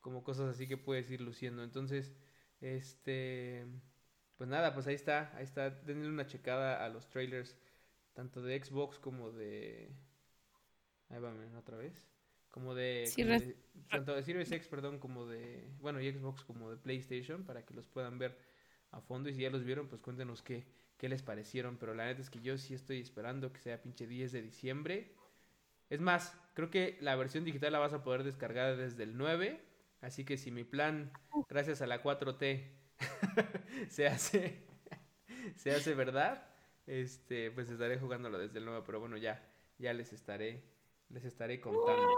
[0.00, 1.62] Como cosas así que puedes ir luciendo.
[1.62, 2.14] Entonces,
[2.60, 3.66] este.
[4.36, 5.32] Pues nada, pues ahí está.
[5.36, 5.70] Ahí está.
[5.70, 7.56] Denle una checada a los trailers.
[8.14, 9.94] Tanto de Xbox como de.
[11.08, 12.13] Ahí va, otra vez
[12.54, 13.10] como de,
[13.90, 17.74] tanto de Series X, perdón, como de, bueno, y Xbox como de PlayStation, para que
[17.74, 18.38] los puedan ver
[18.92, 19.28] a fondo.
[19.28, 20.64] Y si ya los vieron, pues cuéntenos qué,
[20.96, 21.78] qué les parecieron.
[21.78, 25.16] Pero la neta es que yo sí estoy esperando que sea pinche 10 de diciembre.
[25.90, 29.60] Es más, creo que la versión digital la vas a poder descargar desde el 9.
[30.00, 31.10] Así que si mi plan,
[31.48, 32.70] gracias a la 4T,
[33.88, 34.64] se hace,
[35.56, 36.46] se hace verdad,
[36.86, 38.84] este, pues estaré jugándolo desde el 9.
[38.86, 39.44] Pero bueno, ya,
[39.76, 40.73] ya les estaré
[41.08, 42.08] les estaré contando.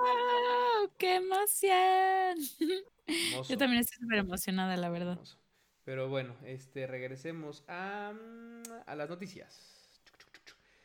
[0.98, 2.38] ¡Qué emoción!
[3.06, 3.52] Hermoso.
[3.52, 5.12] Yo también estoy súper emocionada, la verdad.
[5.12, 5.38] Hermoso.
[5.84, 8.12] Pero bueno, este, regresemos a,
[8.86, 9.76] a las noticias.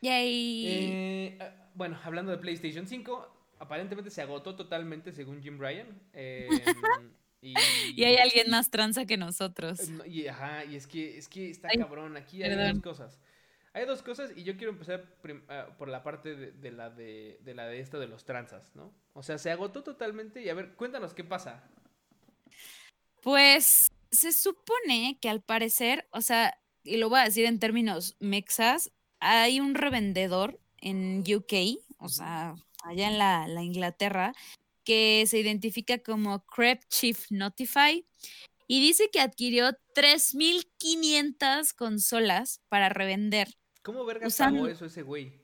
[0.01, 0.67] Yay.
[0.67, 5.87] Eh, ah, bueno, hablando de PlayStation 5, aparentemente se agotó totalmente según Jim Ryan.
[6.13, 6.49] eh,
[7.41, 7.53] y,
[7.95, 9.89] Y hay alguien más tranza que nosotros.
[9.89, 12.17] No, y, ajá, y es que, es que está Ay, cabrón.
[12.17, 12.73] Aquí hay perdón.
[12.81, 13.19] dos cosas.
[13.73, 15.05] Hay dos cosas y yo quiero empezar
[15.47, 18.93] ah, por la parte de, la de, de de esto de los tranzas, ¿no?
[19.13, 21.63] O sea, se agotó totalmente y a ver, cuéntanos qué pasa.
[23.21, 28.17] Pues se supone que al parecer, o sea, y lo voy a decir en términos
[28.19, 34.33] mexas, hay un revendedor en UK, o sea, allá en la, la Inglaterra,
[34.83, 38.05] que se identifica como Crep Chief Notify
[38.67, 43.60] y dice que adquirió 3.500 consolas para revender.
[43.83, 45.41] ¿Cómo verga pagó eso ese güey?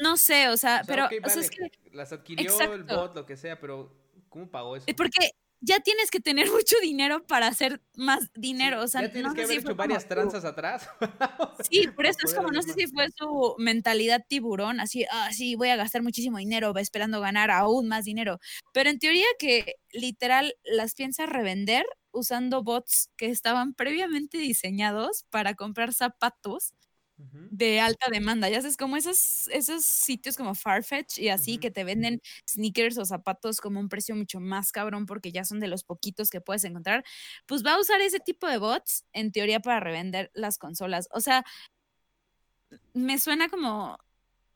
[0.00, 2.84] No sé, o sea, O sea, pero ok, o sea, es que las adquirió el
[2.84, 3.92] bot, lo que sea, pero
[4.28, 4.84] ¿cómo pagó eso?
[4.86, 9.02] es porque ya tienes que tener mucho dinero para hacer más dinero, Sí, o sea,
[9.02, 10.88] ya tienes no que haber si hecho varias tranzas atrás.
[11.70, 15.56] Sí, por eso es como, no sé si fue su mentalidad tiburón, así, ah, sí,
[15.56, 18.38] voy a gastar muchísimo dinero va esperando ganar aún más dinero.
[18.72, 25.54] Pero en teoría que literal las piensa revender usando bots que estaban previamente diseñados para
[25.54, 26.74] comprar zapatos
[27.50, 28.48] De alta demanda.
[28.48, 33.04] Ya sabes, como esos, esos sitios como Farfetch y así que te venden sneakers o
[33.04, 36.64] zapatos como un precio mucho más cabrón porque ya son de los poquitos que puedes
[36.64, 37.04] encontrar.
[37.46, 41.08] Pues va a usar ese tipo de bots en teoría para revender las consolas.
[41.12, 41.44] O sea,
[42.94, 43.98] me suena como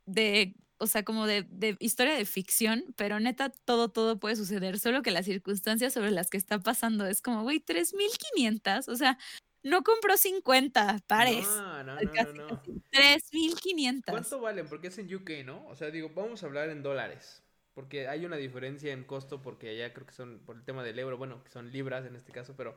[0.06, 4.78] de, o sea, como de, de historia de ficción, pero neta, todo, todo puede suceder,
[4.78, 9.18] solo que las circunstancias sobre las que está pasando es como, güey, 3.500, o sea,
[9.62, 12.48] no compró 50 pares, No, no, no, no, casi, no.
[12.48, 14.02] casi, 3.500.
[14.10, 14.66] ¿Cuánto valen?
[14.68, 15.66] Porque es en UK, ¿no?
[15.68, 17.42] O sea, digo, vamos a hablar en dólares.
[17.74, 20.98] Porque hay una diferencia en costo porque allá creo que son por el tema del
[20.98, 22.76] euro, bueno, que son libras en este caso, pero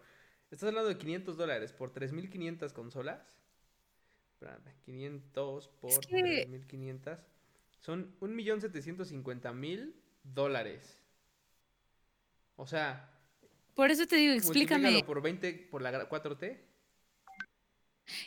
[0.52, 3.20] estás hablando de 500 dólares por 3.500 consolas.
[4.36, 7.20] Espérame, 500 por que- 3.500
[7.82, 9.94] son 1.750.000
[10.24, 10.98] dólares.
[12.56, 13.12] O sea,
[13.74, 15.04] Por eso te digo, explícame.
[15.06, 16.58] por 20 por la gra- 4T.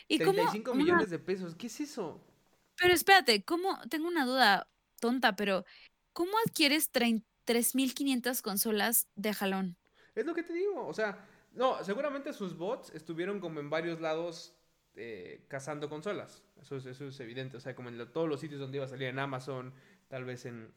[0.07, 0.33] ¿Y cómo?
[0.33, 1.55] 35 una- millones de pesos.
[1.55, 2.21] ¿Qué es eso?
[2.77, 3.77] Pero espérate, ¿cómo?
[3.89, 4.67] Tengo una duda
[4.99, 5.65] tonta, pero
[6.13, 9.77] ¿cómo adquieres 3.500 consolas de jalón?
[10.15, 13.99] Es lo que te digo, o sea, no, seguramente sus bots estuvieron como en varios
[14.01, 14.53] lados
[14.95, 16.43] eh, cazando consolas.
[16.61, 18.85] Eso es, eso es evidente, o sea, como en lo- todos los sitios donde iba
[18.85, 19.73] a salir en Amazon,
[20.09, 20.73] tal vez en,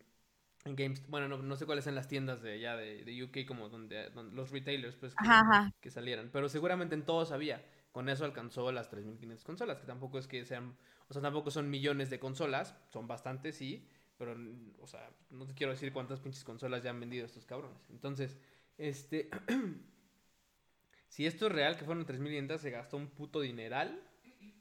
[0.64, 3.46] en Games, bueno, no, no sé cuáles en las tiendas de allá de, de UK,
[3.46, 5.72] como donde, donde los retailers, pues, que, Ajá, ajá.
[5.80, 6.30] que salieran.
[6.32, 7.64] Pero seguramente en todos había.
[7.92, 10.76] Con eso alcanzó las 3.500 consolas, que tampoco es que sean,
[11.08, 14.34] o sea, tampoco son millones de consolas, son bastantes, sí, pero,
[14.80, 17.90] o sea, no te quiero decir cuántas pinches consolas ya han vendido estos cabrones.
[17.90, 18.38] Entonces,
[18.78, 19.28] este,
[21.08, 24.02] si esto es real, que fueron 3.500, se gastó un puto dineral,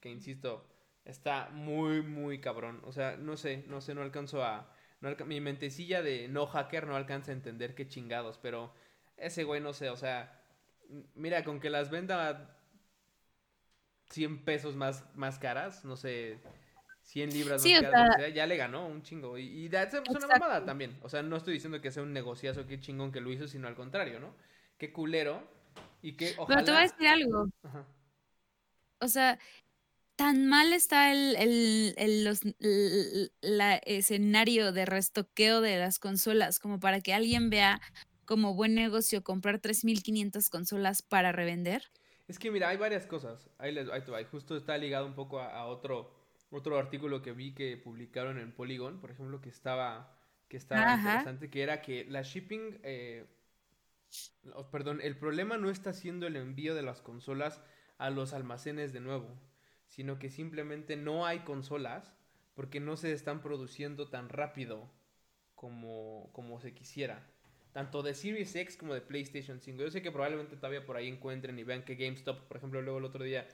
[0.02, 0.68] que insisto,
[1.06, 2.82] está muy, muy cabrón.
[2.84, 4.74] O sea, no sé, no sé, no alcanzo a...
[5.00, 8.74] no mi mentecilla de no hacker no alcanza a entender qué chingados, pero
[9.16, 10.44] ese güey no sé, o sea,
[11.16, 12.61] mira, con que las venda
[14.12, 16.38] 100 pesos más, más caras, no sé,
[17.04, 19.38] 100 libras Sí, más caras, sea- sea, ya le ganó un chingo.
[19.38, 20.98] Y, y that's- es una mamada también.
[21.02, 23.68] O sea, no estoy diciendo que sea un negociazo, qué chingón que lo hizo, sino
[23.68, 24.36] al contrario, ¿no?
[24.78, 25.48] Qué culero.
[26.02, 26.48] Y que ojalá...
[26.48, 27.50] Pero te voy a decir algo.
[27.64, 27.86] Ajá.
[29.00, 29.40] O sea,
[30.16, 32.42] tan mal está el, el, el- los-
[33.42, 37.82] la escenario de restoqueo de las consolas como para que alguien vea
[38.26, 41.84] como buen negocio comprar 3.500 consolas para revender.
[42.32, 43.50] Es que mira, hay varias cosas.
[43.58, 46.14] Ahí, les, ahí justo está ligado un poco a, a otro,
[46.50, 50.18] otro artículo que vi que publicaron en Polygon, por ejemplo, que estaba,
[50.48, 51.10] que estaba Ajá.
[51.10, 53.26] interesante, que era que la shipping, eh,
[54.72, 57.62] perdón, el problema no está siendo el envío de las consolas
[57.98, 59.38] a los almacenes de nuevo,
[59.88, 62.16] sino que simplemente no hay consolas
[62.56, 64.90] porque no se están produciendo tan rápido
[65.54, 67.28] como, como se quisiera.
[67.74, 69.82] Tanto de Series X como de PlayStation 5.
[69.82, 73.00] Yo sé que probablemente todavía por ahí encuentren y vean que GameStop, por ejemplo, luego
[73.00, 73.48] el otro día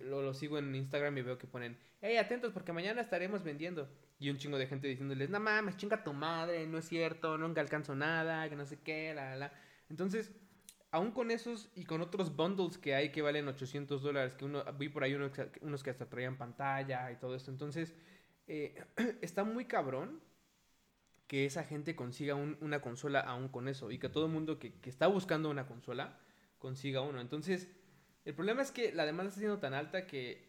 [0.00, 3.88] lo, sigo en Instagram y veo que ponen, hey, atentos porque mañana estaremos vendiendo.
[4.18, 7.60] Y un chingo de gente diciéndoles, no mames, chinga tu madre, no es cierto, nunca
[7.60, 9.52] alcanzo nada, que no sé qué, la, la, la".
[9.88, 10.32] Entonces,
[10.90, 14.64] aún con esos y con otros bundles que hay que valen 800 dólares, que uno,
[14.78, 17.50] vi por ahí unos, unos que hasta traían pantalla y todo esto.
[17.50, 17.94] Entonces,
[18.46, 18.74] eh,
[19.22, 20.20] está muy cabrón
[21.28, 24.58] que esa gente consiga un- una consola aún con eso y que todo el mundo
[24.58, 26.18] que, que está buscando una consola
[26.58, 27.20] consiga uno.
[27.20, 27.68] Entonces,
[28.24, 30.48] el problema es que la demanda está siendo tan alta que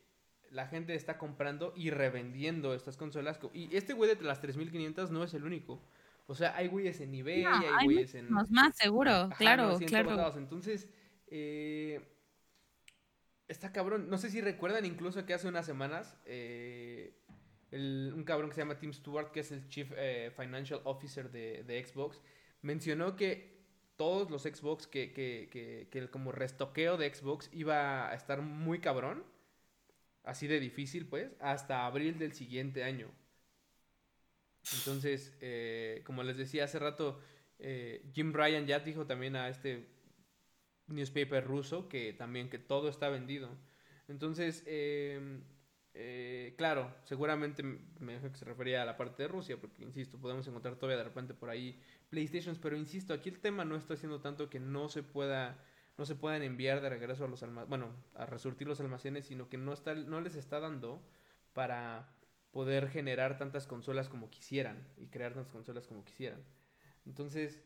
[0.51, 3.37] la gente está comprando y revendiendo estas consolas.
[3.37, 5.79] co- Y este güey de las 3500 no es el único.
[6.25, 8.31] O sea, hay güeyes en eBay, No, hay hay güeyes en...
[8.31, 10.15] más, seguro, Ajá, claro, claro.
[10.15, 10.37] lados.
[10.37, 10.87] Entonces,
[11.27, 12.01] eh,
[13.47, 14.09] está cabrón.
[14.09, 17.18] No sé si recuerdan incluso que hace unas semanas eh,
[17.71, 21.31] el- un cabrón que se llama Tim Stewart, que es el Chief eh, Financial Officer
[21.31, 22.21] de, Xbox,
[22.61, 23.59] mencionó que
[23.95, 28.41] todos los Xbox, que, que, que, que el como restoqueo de Xbox iba a estar
[28.41, 29.23] muy cabrón,
[30.23, 33.09] así de difícil pues, hasta abril del siguiente año.
[34.73, 37.19] Entonces, eh, como les decía hace rato,
[37.59, 39.87] eh, Jim Ryan ya dijo también a este
[40.87, 43.49] newspaper ruso que también que todo está vendido.
[44.07, 45.39] Entonces, eh,
[46.01, 50.17] eh, claro, seguramente me dijo que se refería a la parte de Rusia, porque insisto,
[50.17, 51.77] podemos encontrar todavía de repente por ahí
[52.09, 55.61] PlayStations, pero insisto, aquí el tema no está siendo tanto que no se pueda
[55.97, 59.49] no se puedan enviar de regreso a los almacenes, bueno, a resurtir los almacenes, sino
[59.49, 61.03] que no está no les está dando
[61.51, 62.07] para
[62.51, 66.41] poder generar tantas consolas como quisieran y crear tantas consolas como quisieran.
[67.05, 67.61] Entonces,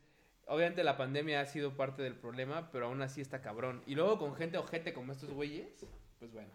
[0.47, 3.83] obviamente la pandemia ha sido parte del problema, pero aún así está cabrón.
[3.85, 5.85] Y luego con gente ojete como estos güeyes,
[6.17, 6.49] pues bueno,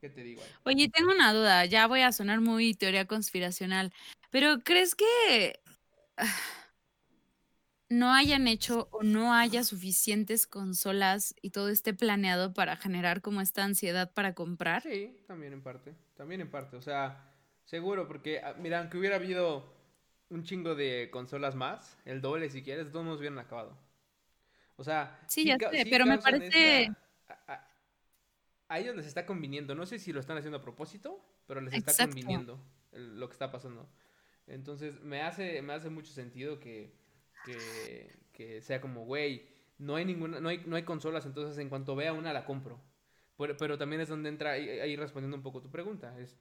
[0.00, 0.50] ¿qué te digo ahí?
[0.64, 3.92] Oye, tengo una duda, ya voy a sonar muy teoría conspiracional,
[4.30, 5.60] pero ¿crees que
[7.88, 13.40] no hayan hecho o no haya suficientes consolas y todo esté planeado para generar como
[13.40, 14.82] esta ansiedad para comprar?
[14.82, 17.30] Sí, también en parte, también en parte, o sea,
[17.64, 19.72] seguro, porque ah, mira, aunque hubiera habido
[20.30, 23.76] un chingo de consolas más, el doble si quieres, todos nos hubieran acabado.
[24.76, 26.48] O sea, Sí, ya sé, pero me parece-
[26.86, 26.98] esta-
[28.74, 31.74] a ellos les está conviniendo, no sé si lo están haciendo a propósito, pero les
[31.74, 32.60] está conviniendo
[32.92, 33.88] lo que está pasando.
[34.48, 36.92] Entonces, me hace, me hace mucho sentido que,
[37.44, 39.48] que, que sea como, güey,
[39.78, 42.80] no hay ninguna, no hay, no hay consolas, entonces en cuanto vea una la compro.
[43.38, 46.36] Pero, pero también es donde entra, ahí, ahí respondiendo un poco tu pregunta, es,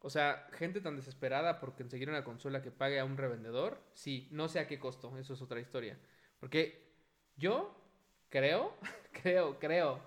[0.00, 4.26] o sea, gente tan desesperada por conseguir una consola que pague a un revendedor, sí,
[4.30, 5.98] no sé a qué costo, eso es otra historia.
[6.40, 6.94] Porque
[7.36, 7.76] yo
[8.30, 8.74] creo,
[9.12, 10.00] creo, creo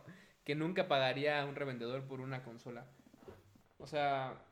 [0.52, 2.86] que nunca pagaría a un revendedor por una consola.
[3.78, 4.44] O sea,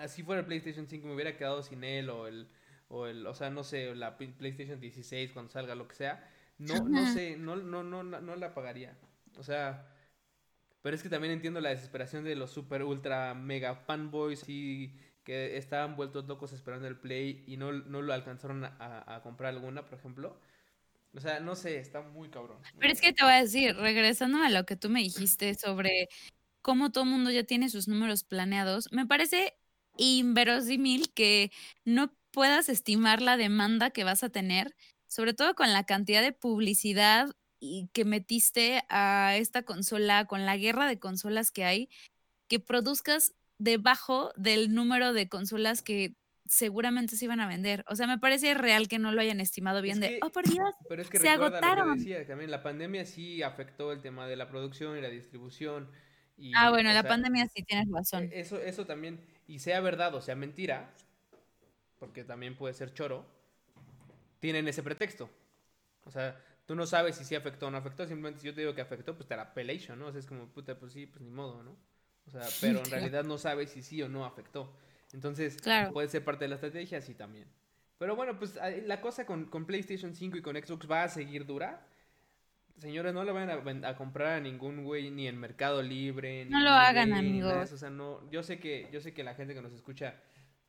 [0.00, 2.48] así fuera el PlayStation 5 me hubiera quedado sin él o el,
[2.88, 6.28] o el, o sea, no sé, la PlayStation 16 cuando salga, lo que sea.
[6.58, 8.98] No, no sé, no, no, no, no, la pagaría.
[9.38, 9.86] O sea,
[10.82, 15.58] pero es que también entiendo la desesperación de los super ultra mega fanboys y que
[15.58, 19.96] estaban vueltos locos esperando el Play y no, no lo alcanzaron a comprar alguna, por
[19.96, 20.40] ejemplo.
[21.14, 22.58] O sea, no sé, está muy cabrón.
[22.78, 26.08] Pero es que te voy a decir, regresando a lo que tú me dijiste sobre
[26.62, 29.54] cómo todo el mundo ya tiene sus números planeados, me parece
[29.98, 31.50] inverosímil que
[31.84, 34.74] no puedas estimar la demanda que vas a tener,
[35.06, 37.28] sobre todo con la cantidad de publicidad
[37.60, 41.88] y que metiste a esta consola, con la guerra de consolas que hay,
[42.48, 47.84] que produzcas debajo del número de consolas que seguramente se iban a vender.
[47.88, 50.44] O sea, me parece real que no lo hayan estimado bien Es de, oh, por
[50.48, 51.98] Dios, Pero es que se recuerda lo que agotaron.
[51.98, 55.88] decía, también la pandemia sí afectó el tema de la producción y la distribución.
[56.36, 58.24] Y, Ah, bueno, la sea, pandemia sí tienes razón.
[58.24, 60.90] e- Eso, eso también, y sea verdad o sea mentira,
[61.98, 63.24] porque también puede ser choro,
[64.40, 65.30] tienen ese pretexto.
[66.04, 68.62] O sea, tú no sabes si sí afectó o no afectó, simplemente si yo te
[68.62, 70.06] digo que afectó, pues te la pelation, ¿no?
[70.08, 71.76] O sea, es como, puta, pues sí, pues ni modo, ¿no?
[72.26, 74.72] O sea, pero en realidad no sabes si sí o no afectó.
[75.12, 75.92] Entonces, Claro.
[75.92, 77.46] puede ser parte de la estrategia, sí también.
[77.98, 81.46] Pero bueno, pues la cosa con, con PlayStation 5 y con Xbox va a seguir
[81.46, 81.86] dura.
[82.78, 86.60] Señores, no le vayan a, comprar a ningún güey ni en Mercado Libre, ni No
[86.60, 87.70] lo hagan, amigos.
[87.70, 90.16] O sea, no, yo sé que, yo sé que la gente que nos escucha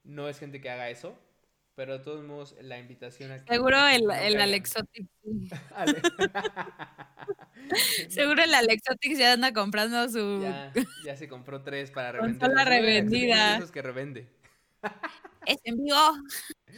[0.04, 1.18] no es gente que haga eso,
[1.76, 4.42] pero de todos modos la invitación a que Seguro el, el.
[4.42, 5.08] Alexotic.
[5.76, 6.02] Ale-
[8.10, 10.42] Seguro el Alexotic ya anda comprando su.
[10.42, 10.72] ya,
[11.06, 12.50] ya se compró tres para revender.
[12.50, 13.58] De- revendida.
[13.58, 14.28] esos que revende.
[15.46, 15.98] Es en vivo.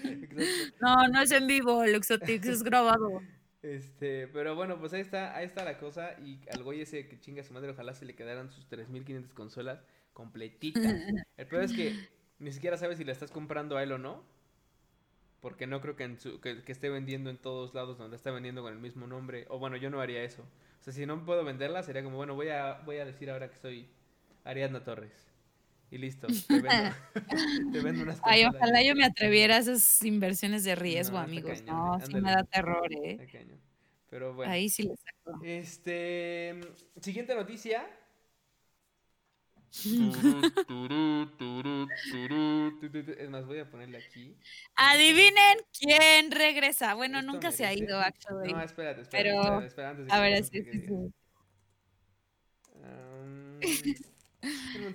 [0.04, 0.76] Exacto.
[0.82, 3.22] No, no es en vivo, Alexotic, es grabado.
[3.62, 6.14] Este, pero bueno, pues ahí está, ahí está la cosa.
[6.24, 9.84] Y al güey ese que chinga su madre, ojalá se le quedaran sus 3500 consolas
[10.14, 10.96] completitas.
[11.36, 11.96] El peor es que
[12.38, 14.24] ni siquiera sabes si la estás comprando a él o no.
[15.46, 18.32] Porque no creo que, en su- que, que esté vendiendo en todos lados donde está
[18.32, 19.46] vendiendo con el mismo nombre.
[19.50, 20.42] O bueno, yo no haría eso.
[20.42, 23.48] O sea, si no puedo venderla, sería como, bueno, voy a, voy a decir ahora
[23.52, 23.88] que soy
[24.44, 25.14] Ariadna Torres.
[25.92, 26.96] Y listo, te vendo,
[27.74, 31.62] te vendo unas Ay, ojalá yo me atreviera a esas inversiones de riesgo, No, amigos.
[31.62, 33.20] cañón, No, sí me da terror, ¿eh?
[34.10, 34.52] Pero bueno.
[34.52, 35.42] Ahí sí le saco.
[35.44, 36.60] Este.
[37.02, 37.86] Siguiente noticia.
[43.18, 44.36] Es más, voy a ponerle aquí.
[44.76, 46.94] Adivinen quién regresa.
[46.96, 48.54] Bueno, Esto nunca se ha ido, actually.
[48.54, 49.30] No, espérate, espérate.
[49.30, 50.82] Pero- espérate, espérate, antes de A ver, sí, sí,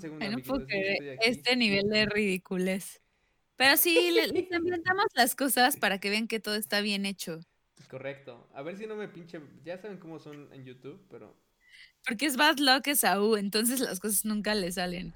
[0.01, 3.01] segundo, no puedo creer este nivel de ridiculez.
[3.57, 7.41] Pero sí, le- les inventamos las cosas para que vean que todo está bien hecho.
[7.89, 8.49] Correcto.
[8.55, 9.41] A ver si no me pinche.
[9.65, 11.37] Ya saben cómo son en YouTube, pero.
[12.07, 15.15] Porque es bad luck Esaú, entonces las cosas nunca le salen.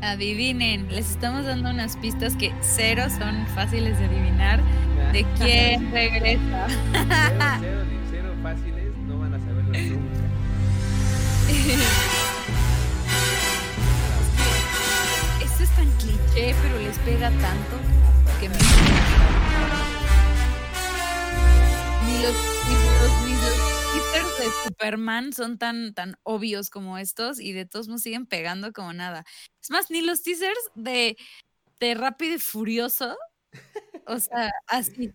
[0.00, 4.62] Adivinen, les estamos dando unas pistas que cero son fáciles de adivinar
[5.12, 6.66] de quién regresa.
[6.68, 8.83] Cero, cero, cero fáciles,
[15.42, 17.76] Esto es tan cliché, pero les pega tanto
[18.40, 18.54] que me...
[22.06, 22.34] Ni los,
[22.68, 22.74] ni
[23.24, 23.34] ni
[24.44, 28.92] de Superman son tan, tan obvios como estos y de todos modos siguen pegando como
[28.92, 29.24] nada.
[29.60, 31.16] Es más, ni los teasers de,
[31.80, 33.16] de Rápido y Furioso,
[34.06, 35.12] o sea, así.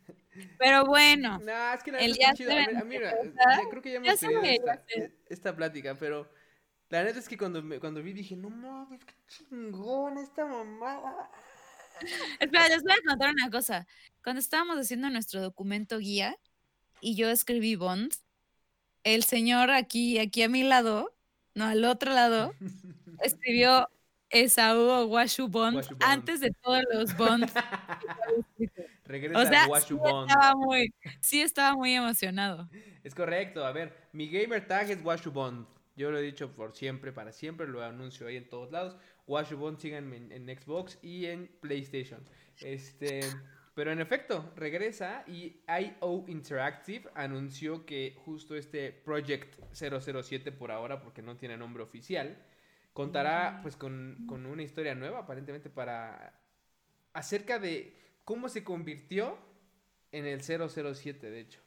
[0.57, 2.51] Pero bueno, No, es que la El neta chido.
[2.51, 5.11] A ya creo que ya ya esta, sé.
[5.29, 6.29] esta plática, pero
[6.89, 11.29] la neta es que cuando, me- cuando vi dije, no mames, qué chingón esta mamada.
[12.39, 13.85] Espera, les voy a contar una cosa.
[14.23, 16.37] Cuando estábamos haciendo nuestro documento guía
[17.01, 18.13] y yo escribí Bond,
[19.03, 21.15] el señor aquí, aquí a mi lado,
[21.55, 22.53] no al otro lado,
[23.23, 23.89] escribió
[24.29, 26.03] Esaú o Washu Bond, Washu Bond.
[26.03, 27.51] antes de todos los Bonds.
[29.09, 30.29] Regresa o sea, sí Washu Bond.
[30.29, 32.69] estaba, muy, sí estaba muy emocionado.
[33.03, 35.65] Es correcto, a ver, mi gamer tag es Washu Bond.
[35.95, 38.95] Yo lo he dicho por siempre, para siempre, lo anuncio ahí en todos lados.
[39.25, 42.23] Washu Bond, síganme en, en Xbox y en PlayStation.
[42.61, 43.21] Este,
[43.73, 51.01] pero en efecto, regresa y IO Interactive anunció que justo este Project 007 por ahora,
[51.01, 52.37] porque no tiene nombre oficial,
[52.93, 56.39] contará pues con, con una historia nueva aparentemente para
[57.13, 57.97] acerca de
[58.29, 59.39] cómo se convirtió
[60.11, 61.59] en el 007, de hecho.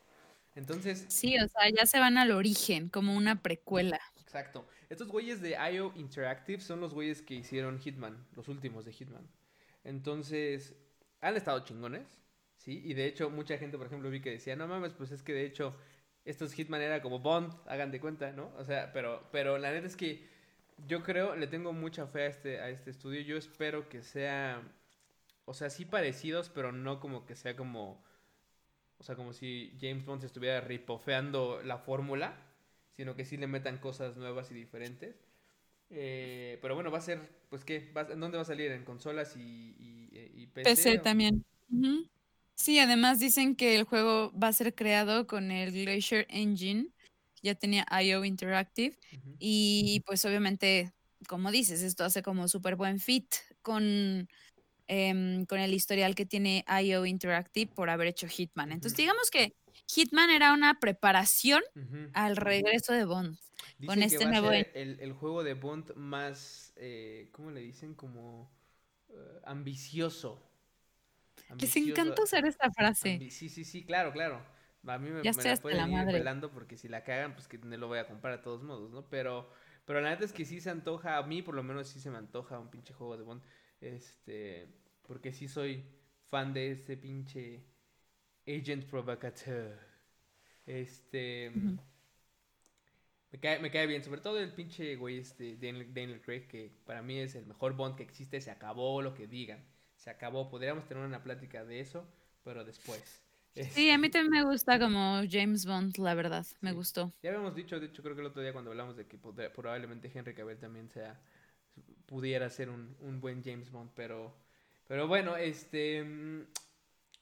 [0.55, 3.99] Entonces, Sí, o sea, ya se van al origen, como una precuela.
[4.21, 4.65] exacto.
[4.89, 9.29] Estos güeyes de IO Interactive son los güeyes que hicieron Hitman, los últimos de Hitman.
[9.83, 10.77] Entonces,
[11.21, 12.07] han estado chingones,
[12.59, 12.81] ¿sí?
[12.85, 15.33] Y de hecho, mucha gente, por ejemplo, vi que decía, no mames, pues es que
[15.33, 15.75] de hecho,
[16.25, 18.53] estos Hitman era como Bond, hagan de cuenta, ¿no?
[18.57, 20.29] O sea, pero, pero la neta es que
[20.87, 23.21] yo creo, le tengo mucha fe a este, a este estudio.
[23.23, 24.63] Yo espero que sea,
[25.45, 28.03] o sea, sí parecidos, pero no como que sea como,
[28.99, 32.37] o sea, como si James Bond se estuviera ripofeando la fórmula,
[32.97, 35.17] sino que sí le metan cosas nuevas y diferentes.
[35.91, 37.21] Eh, pero bueno, va a ser,
[37.51, 37.93] pues, ¿qué?
[37.97, 38.71] ¿Va- ¿En dónde va a salir?
[38.73, 39.41] ¿En consolas y,
[39.79, 40.83] y, eh, y PC?
[40.83, 41.45] PC o- también.
[42.55, 46.89] Sí, además dicen que el juego va a ser creado con el Glacier Engine,
[47.43, 48.97] ya tenía IO Interactive,
[49.39, 50.93] y pues obviamente,
[51.29, 54.29] como dices, esto hace como súper buen fit con,
[54.93, 58.73] em, con el historial que tiene IO Interactive por haber hecho Hitman.
[58.73, 59.55] Entonces, digamos que
[59.87, 61.63] Hitman era una preparación
[62.13, 63.39] al regreso de Bond.
[63.87, 67.51] con que este va a nuevo ser el, el juego de Bond más, eh, ¿cómo
[67.51, 67.95] le dicen?
[67.95, 68.51] Como
[69.09, 69.15] eh,
[69.45, 70.43] ambicioso.
[71.39, 73.19] Les Ambicioso, encanta usar esta frase.
[73.19, 74.43] ambi- sí, sí, sí, claro, claro.
[74.87, 76.51] A mí me, Ya me la pueden la ir madre.
[76.53, 79.09] porque si la cagan, pues que no lo voy a comprar a todos modos, ¿no?
[79.09, 79.49] Pero,
[79.87, 82.11] pero la neta es que sí se antoja, a mí por lo menos sí se
[82.11, 83.43] me antoja un pinche juego de Bond.
[83.81, 84.69] Este,
[85.13, 85.85] porque sí soy
[86.31, 87.61] fan de ese pinche
[88.49, 89.79] Agent Provocateur.
[90.65, 91.53] Este,
[93.31, 96.73] me cae, me cae bien, sobre todo el pinche güey este Daniel, Daniel Craig, que
[96.87, 99.63] para mí es el mejor Bond que existe, se acabó lo que digan,
[99.97, 102.09] se acabó, podríamos tener una plática de eso,
[102.43, 103.23] pero después.
[103.73, 107.13] Sí, a mí también me gusta como James Bond, la verdad, me gustó.
[107.23, 110.11] Ya habíamos dicho, de hecho creo que el otro día cuando hablamos de que probablemente
[110.15, 111.21] Henry Cavill también sea,
[112.07, 114.35] pudiera ser un, un buen James Bond, pero,
[114.93, 116.49] pero bueno, este, mm,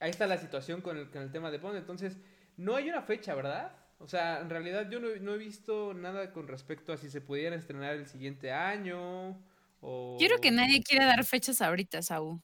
[0.01, 2.17] ahí está la situación con el, con el tema de Bond, entonces
[2.57, 3.73] no hay una fecha, ¿verdad?
[3.97, 7.21] O sea, en realidad yo no, no he visto nada con respecto a si se
[7.21, 9.41] pudieran estrenar el siguiente año
[9.79, 10.17] o...
[10.19, 12.41] Quiero que nadie quiera dar fechas ahorita, Saúl.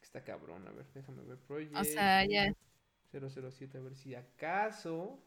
[0.00, 1.38] Está cabrón, a ver, déjame ver.
[1.74, 2.54] O sea, ya.
[3.10, 5.22] Project 007, a ver si acaso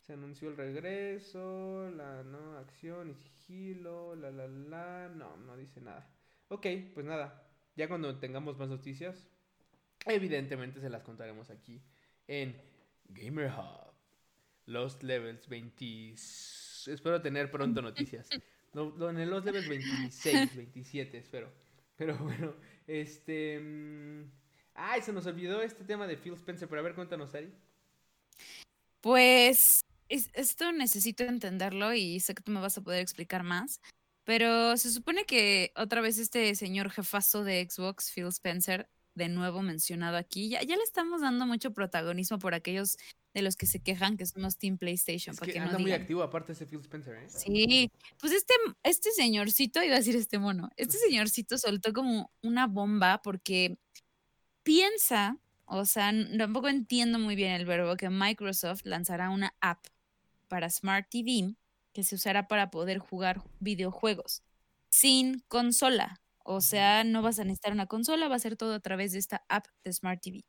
[0.00, 5.80] se anunció el regreso, la no acción y sigilo, la la la, no, no dice
[5.80, 6.10] nada.
[6.48, 7.45] Ok, pues nada,
[7.76, 9.28] ya cuando tengamos más noticias,
[10.06, 11.80] evidentemente se las contaremos aquí
[12.26, 12.60] en
[13.08, 13.92] Gamer Hub.
[14.66, 16.14] Lost Levels 20...
[16.92, 18.28] Espero tener pronto noticias.
[18.74, 21.50] No, no, en el Lost Levels 26, 27, espero.
[21.96, 22.52] Pero bueno,
[22.86, 23.58] este...
[23.58, 24.30] mm,
[24.74, 27.50] Ay, se nos olvidó este tema de Phil Spencer, pero a ver, cuéntanos, Ari.
[29.00, 33.80] Pues es- esto necesito entenderlo y sé que tú me vas a poder explicar más.
[34.26, 39.62] Pero se supone que otra vez este señor jefazo de Xbox, Phil Spencer, de nuevo
[39.62, 42.98] mencionado aquí, ya, ya le estamos dando mucho protagonismo por aquellos
[43.34, 45.32] de los que se quejan que somos Team PlayStation.
[45.32, 47.28] Es que anda no muy activo aparte ese Phil Spencer, ¿eh?
[47.28, 52.66] Sí, pues este, este señorcito, iba a decir este mono, este señorcito soltó como una
[52.66, 53.78] bomba porque
[54.64, 59.86] piensa, o sea, tampoco entiendo muy bien el verbo, que Microsoft lanzará una app
[60.48, 61.54] para Smart TV
[61.96, 64.44] que se usará para poder jugar videojuegos
[64.90, 66.22] sin consola.
[66.44, 69.18] O sea, no vas a necesitar una consola, va a ser todo a través de
[69.20, 70.44] esta app de Smart TV.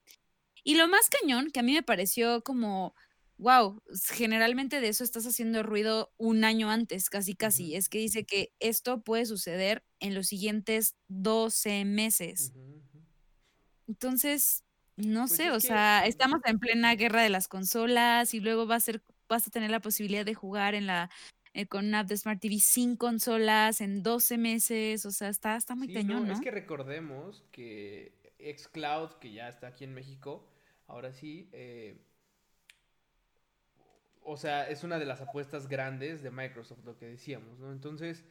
[0.65, 2.95] Y lo más cañón, que a mí me pareció como,
[3.37, 3.81] wow,
[4.13, 8.53] generalmente de eso estás haciendo ruido un año antes, casi casi, es que dice que
[8.59, 12.53] esto puede suceder en los siguientes 12 meses.
[13.87, 14.63] Entonces,
[14.97, 18.67] no Pues sé, o que- sea, estamos en plena guerra de las consolas y luego
[18.67, 21.09] va a ser, vas a tener la posibilidad de jugar en la
[21.53, 25.55] eh, con una app de Smart TV sin consolas en 12 meses, o sea, está,
[25.55, 26.33] está muy Sí, cañón, no, ¿no?
[26.33, 30.47] es que recordemos que xCloud, que ya está aquí en México,
[30.87, 31.97] ahora sí, eh,
[34.21, 37.71] o sea, es una de las apuestas grandes de Microsoft, lo que decíamos, ¿no?
[37.71, 38.25] Entonces,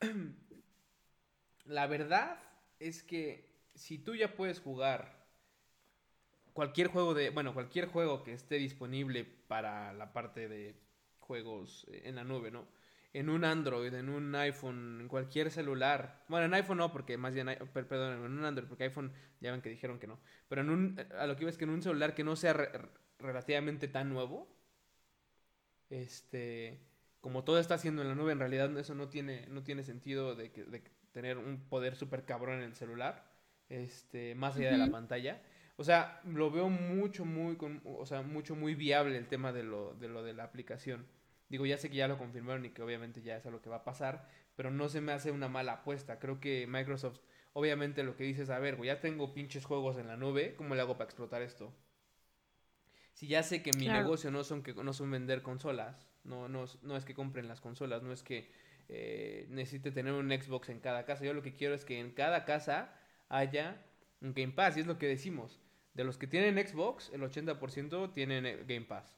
[1.64, 2.38] la verdad
[2.80, 5.20] es que si tú ya puedes jugar
[6.52, 10.74] cualquier juego de, bueno, cualquier juego que esté disponible para la parte de
[11.30, 12.66] juegos eh, en la nube, ¿no?
[13.12, 16.24] En un Android, en un iPhone, en cualquier celular.
[16.28, 19.62] Bueno, en iPhone no, porque más bien, perdón, en un Android, porque iPhone ya ven
[19.62, 20.18] que dijeron que no.
[20.48, 20.80] Pero en un,
[21.18, 22.88] a lo que iba es que en un celular que no sea re- re-
[23.20, 24.48] relativamente tan nuevo,
[25.90, 26.80] este,
[27.20, 30.34] como todo está haciendo en la nube, en realidad eso no tiene, no tiene sentido
[30.34, 33.24] de, que- de tener un poder súper cabrón en el celular,
[33.68, 35.42] este, más allá de la pantalla.
[35.76, 39.62] O sea, lo veo mucho, muy, con- o sea, mucho, muy viable el tema de
[39.64, 41.06] lo, de lo de la aplicación.
[41.50, 43.68] Digo, ya sé que ya lo confirmaron y que obviamente ya es a lo que
[43.70, 44.26] va a pasar,
[44.56, 46.18] pero no se me hace una mala apuesta.
[46.18, 47.20] Creo que Microsoft,
[47.52, 50.74] obviamente lo que dices, a ver, güey, ya tengo pinches juegos en la nube, ¿cómo
[50.74, 51.74] le hago para explotar esto?
[53.14, 54.04] Si ya sé que mi Claro.
[54.04, 57.48] negocio no son que no son vender consolas, no, no, es- no es que compren
[57.48, 58.50] las consolas, no es que
[58.88, 61.24] eh, necesite tener un Xbox en cada casa.
[61.24, 62.92] Yo lo que quiero es que en cada casa
[63.28, 63.84] haya
[64.20, 65.60] un Game Pass, y es lo que decimos.
[65.94, 69.14] De los que tienen Xbox, el 80% tienen eh, Game Pass.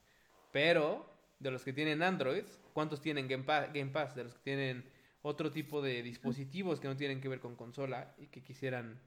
[0.51, 3.71] Pero de los que tienen Android, ¿cuántos tienen Game Pass?
[3.73, 4.15] Game Pass?
[4.15, 4.89] De los que tienen
[5.21, 8.99] otro tipo de dispositivos que no tienen que ver con consola y que quisieran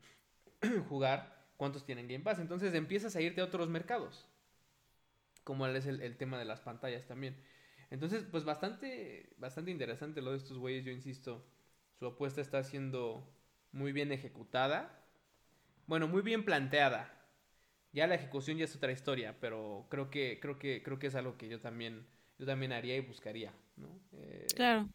[0.88, 2.38] jugar, ¿cuántos tienen Game Pass?
[2.38, 4.28] Entonces empiezas a irte a otros mercados
[5.46, 7.40] como es el, el tema de las pantallas también.
[7.90, 11.46] Entonces, pues bastante, bastante interesante lo de estos güeyes, yo insisto,
[12.00, 13.32] su apuesta está siendo
[13.70, 15.04] muy bien ejecutada,
[15.86, 17.12] bueno, muy bien planteada.
[17.92, 21.14] Ya la ejecución ya es otra historia, pero creo que, creo que, creo que es
[21.14, 22.08] algo que yo también,
[22.38, 23.88] yo también haría y buscaría, ¿no?
[24.12, 24.88] Eh, Claro.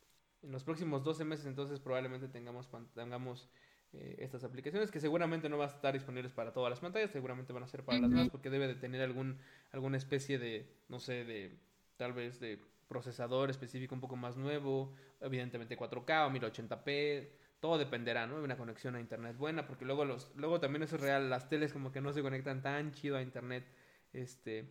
[0.43, 3.49] en los próximos 12 meses entonces probablemente tengamos, tengamos
[3.93, 7.53] eh, estas aplicaciones que seguramente no van a estar disponibles para todas las pantallas, seguramente
[7.53, 9.37] van a ser para las demás porque debe de tener algún,
[9.71, 11.57] alguna especie de, no sé, de
[11.97, 18.25] tal vez de procesador específico un poco más nuevo, evidentemente 4K o 1080p, todo dependerá,
[18.27, 18.37] ¿no?
[18.37, 21.47] De una conexión a internet buena, porque luego los, luego también eso es real, las
[21.47, 23.65] teles como que no se conectan tan chido a internet,
[24.13, 24.65] este,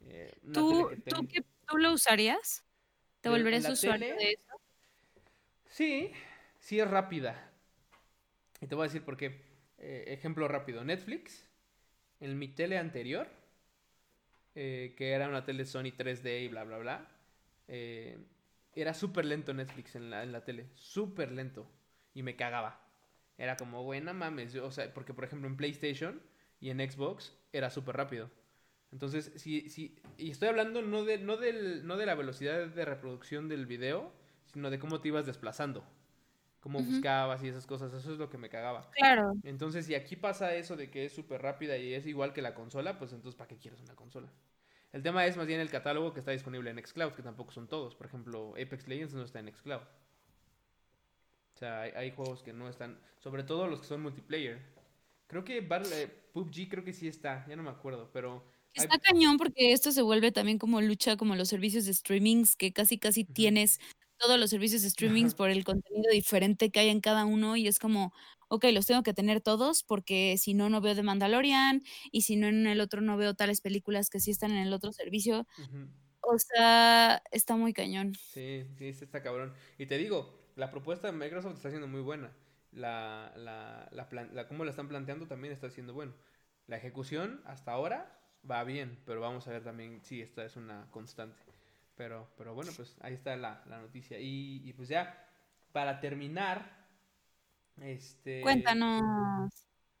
[0.00, 2.64] eh, ¿Tú, tele que tú, qué- tú lo usarías?
[3.20, 4.60] ¿Te volverías usuario tele, de eso?
[5.68, 6.12] Sí,
[6.58, 7.52] sí es rápida.
[8.60, 9.40] Y te voy a decir por qué.
[9.78, 11.46] Eh, ejemplo rápido, Netflix,
[12.20, 13.28] en mi tele anterior,
[14.54, 17.08] eh, que era una tele Sony 3D y bla, bla, bla,
[17.68, 18.18] eh,
[18.74, 21.66] era súper lento Netflix en la, en la tele, súper lento.
[22.14, 22.80] Y me cagaba.
[23.38, 24.52] Era como, buena mames.
[24.52, 26.22] yo- o sea, porque por ejemplo en PlayStation
[26.60, 28.30] y en Xbox era súper rápido.
[28.92, 32.84] Entonces, si, si, y estoy hablando no de, no, del, no de la velocidad de
[32.84, 34.12] reproducción del video,
[34.52, 35.84] sino de cómo te ibas desplazando,
[36.60, 38.90] cómo buscabas y esas cosas, eso es lo que me cagaba.
[38.92, 39.34] Claro.
[39.42, 42.54] Entonces, si aquí pasa eso de que es súper rápida y es igual que la
[42.54, 44.28] consola, pues entonces, ¿para qué quieres una consola?
[44.92, 47.68] El tema es más bien el catálogo que está disponible en Xcloud, que tampoco son
[47.68, 47.94] todos.
[47.94, 49.82] Por ejemplo, Apex Legends no está en Xcloud.
[49.82, 54.60] O sea, hay, hay juegos que no están, sobre todo los que son multiplayer.
[55.26, 58.44] Creo que Battle, eh, PUBG creo que sí está, ya no me acuerdo, pero
[58.76, 62.72] Está cañón porque esto se vuelve también como lucha como los servicios de streamings, que
[62.72, 63.32] casi casi Ujú.
[63.32, 63.80] tienes
[64.18, 67.68] todos los servicios de streamings por el contenido diferente que hay en cada uno y
[67.68, 68.12] es como,
[68.48, 72.36] ok, los tengo que tener todos porque si no, no veo The Mandalorian y si
[72.36, 75.46] no en el otro no veo tales películas que sí están en el otro servicio.
[75.58, 75.88] Ujú.
[76.22, 78.14] O sea, está muy cañón.
[78.14, 79.54] Sí, sí, está cabrón.
[79.78, 82.32] Y te digo, la propuesta de Microsoft está siendo muy buena.
[82.72, 86.14] La, la, la, plan- la- cómo la están planteando también está siendo bueno.
[86.66, 88.18] La ejecución hasta ahora
[88.50, 91.42] va bien, pero vamos a ver también si esta es una constante.
[91.96, 94.18] Pero, pero bueno, pues ahí está la, la noticia.
[94.20, 95.26] Y, y pues ya,
[95.72, 96.86] para terminar,
[97.80, 98.42] este...
[98.42, 99.50] Cuéntanos.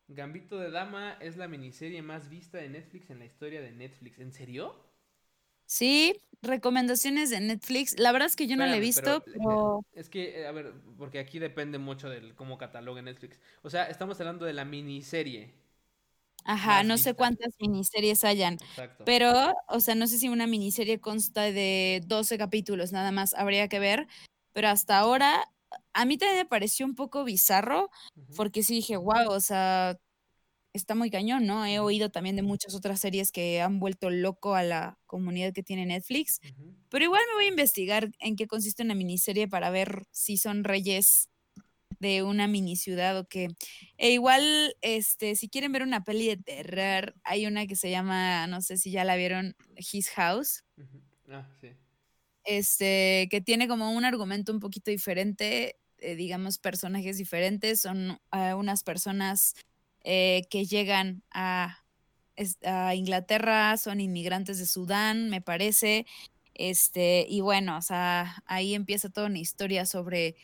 [0.08, 4.18] Gambito de Dama es la miniserie más vista de Netflix en la historia de Netflix.
[4.18, 4.86] ¿En serio?
[5.64, 7.98] Sí, recomendaciones de Netflix.
[7.98, 10.72] La verdad es que yo no la he visto, pero Es que, eh, a ver,
[10.96, 13.40] porque aquí depende mucho del cómo catalogue Netflix.
[13.62, 15.54] O sea, estamos hablando de la miniserie.
[16.46, 18.54] Ajá, no sé cuántas miniseries hayan.
[18.54, 19.04] Exacto.
[19.04, 19.32] Pero,
[19.68, 23.78] o sea, no sé si una miniserie consta de 12 capítulos, nada más, habría que
[23.78, 24.06] ver.
[24.52, 25.44] Pero hasta ahora,
[25.92, 27.90] a mí también me pareció un poco bizarro,
[28.36, 29.98] porque sí dije, wow, o sea,
[30.72, 31.64] está muy cañón, ¿no?
[31.66, 35.62] He oído también de muchas otras series que han vuelto loco a la comunidad que
[35.62, 36.40] tiene Netflix.
[36.90, 40.64] Pero igual me voy a investigar en qué consiste una miniserie para ver si son
[40.64, 41.28] reyes
[41.98, 43.48] de una mini ciudad o qué.
[43.98, 48.46] E igual, este, si quieren ver una peli de terror, hay una que se llama,
[48.46, 50.64] no sé si ya la vieron, His House.
[51.28, 51.70] Ah, sí.
[52.44, 58.54] este, que tiene como un argumento un poquito diferente, eh, digamos, personajes diferentes, son ah,
[58.54, 59.54] unas personas
[60.04, 61.84] eh, que llegan a,
[62.64, 66.06] a Inglaterra, son inmigrantes de Sudán, me parece,
[66.54, 70.36] este, y bueno, o sea, ahí empieza toda una historia sobre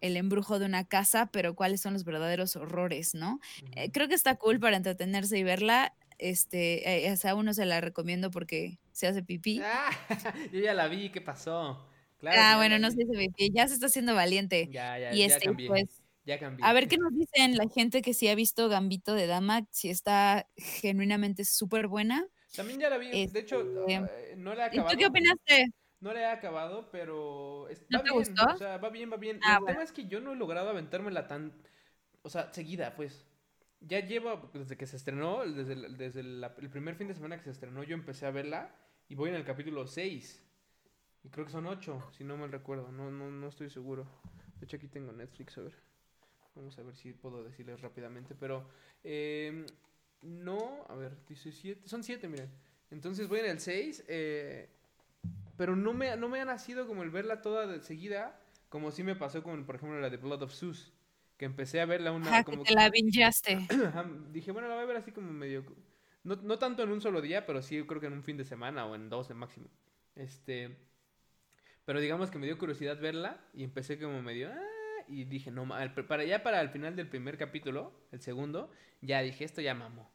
[0.00, 3.40] el embrujo de una casa, pero cuáles son los verdaderos horrores, ¿no?
[3.76, 5.94] Eh, creo que está cool para entretenerse y verla.
[6.18, 9.60] Este, eh, o sea, a uno se la recomiendo porque se hace pipí.
[9.62, 9.90] Ah,
[10.52, 11.86] yo ya la vi, ¿qué pasó?
[12.18, 12.96] Claro Ah, bueno, no vi.
[12.96, 14.68] se hace pipí, ya se está haciendo valiente.
[14.72, 15.68] Ya, ya, Y ya este, cambié.
[15.68, 16.64] pues, Ya cambié.
[16.66, 19.90] a ver qué nos dicen la gente que sí ha visto Gambito de Dama, si
[19.90, 22.26] está genuinamente súper buena.
[22.56, 23.26] También ya la vi.
[23.28, 23.94] De hecho, Este,
[24.32, 25.66] eh, no la ¿Y tú qué opinaste?
[26.00, 28.18] No la he acabado, pero es- ¿No va te bien.
[28.24, 28.44] gustó?
[28.54, 29.40] O sea, va bien, va bien.
[29.42, 29.74] Ah, el bueno.
[29.74, 31.52] tema es que yo no he logrado aventármela tan,
[32.22, 33.24] o sea, seguida, pues.
[33.80, 37.36] Ya lleva, desde que se estrenó, desde, el, desde la- el primer fin de semana
[37.36, 38.74] que se estrenó, yo empecé a verla
[39.08, 40.42] y voy en el capítulo 6.
[41.24, 42.90] Y creo que son 8, si no mal recuerdo.
[42.92, 44.06] No, no, no estoy seguro.
[44.58, 45.74] De hecho, aquí tengo Netflix, a ver.
[46.54, 48.34] Vamos a ver si puedo decirles rápidamente.
[48.34, 48.68] Pero,
[49.04, 49.64] eh,
[50.22, 51.88] no, a ver, dice 7.
[51.88, 52.50] Son 7, miren.
[52.90, 54.04] Entonces voy en el 6.
[54.08, 54.68] Eh,
[55.58, 58.40] pero no me, no me ha nacido como el verla toda de seguida,
[58.70, 60.92] como sí me pasó con, por ejemplo, la de Blood of Zeus,
[61.36, 62.28] que empecé a verla una...
[62.28, 63.66] Ajá, que como te la bingeaste.
[63.88, 65.64] Ajá, dije, bueno, la voy a ver así como medio...
[66.22, 68.44] No, no tanto en un solo día, pero sí creo que en un fin de
[68.44, 69.66] semana o en dos de máximo.
[70.14, 70.76] Este...
[71.84, 74.50] Pero digamos que me dio curiosidad verla y empecé como medio...
[74.50, 75.66] "Ah", y dije, no,
[76.06, 80.10] para ya para el final del primer capítulo, el segundo, ya dije, esto ya mamó.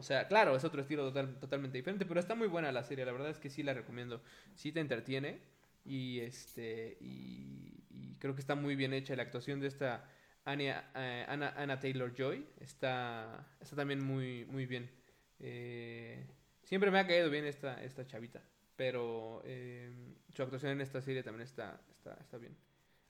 [0.00, 3.04] O sea, claro, es otro estilo total- totalmente diferente, pero está muy buena la serie,
[3.04, 4.22] la verdad es que sí la recomiendo.
[4.54, 5.40] Sí te entretiene
[5.84, 10.08] y este y, y creo que está muy bien hecha la actuación de esta
[10.44, 14.90] Anya, eh, Anna, Taylor Joy está, está también muy, muy bien.
[15.38, 16.26] Eh,
[16.64, 18.42] siempre me ha caído bien esta, esta chavita,
[18.76, 19.92] pero eh,
[20.34, 22.56] su actuación en esta serie también está, está, está bien.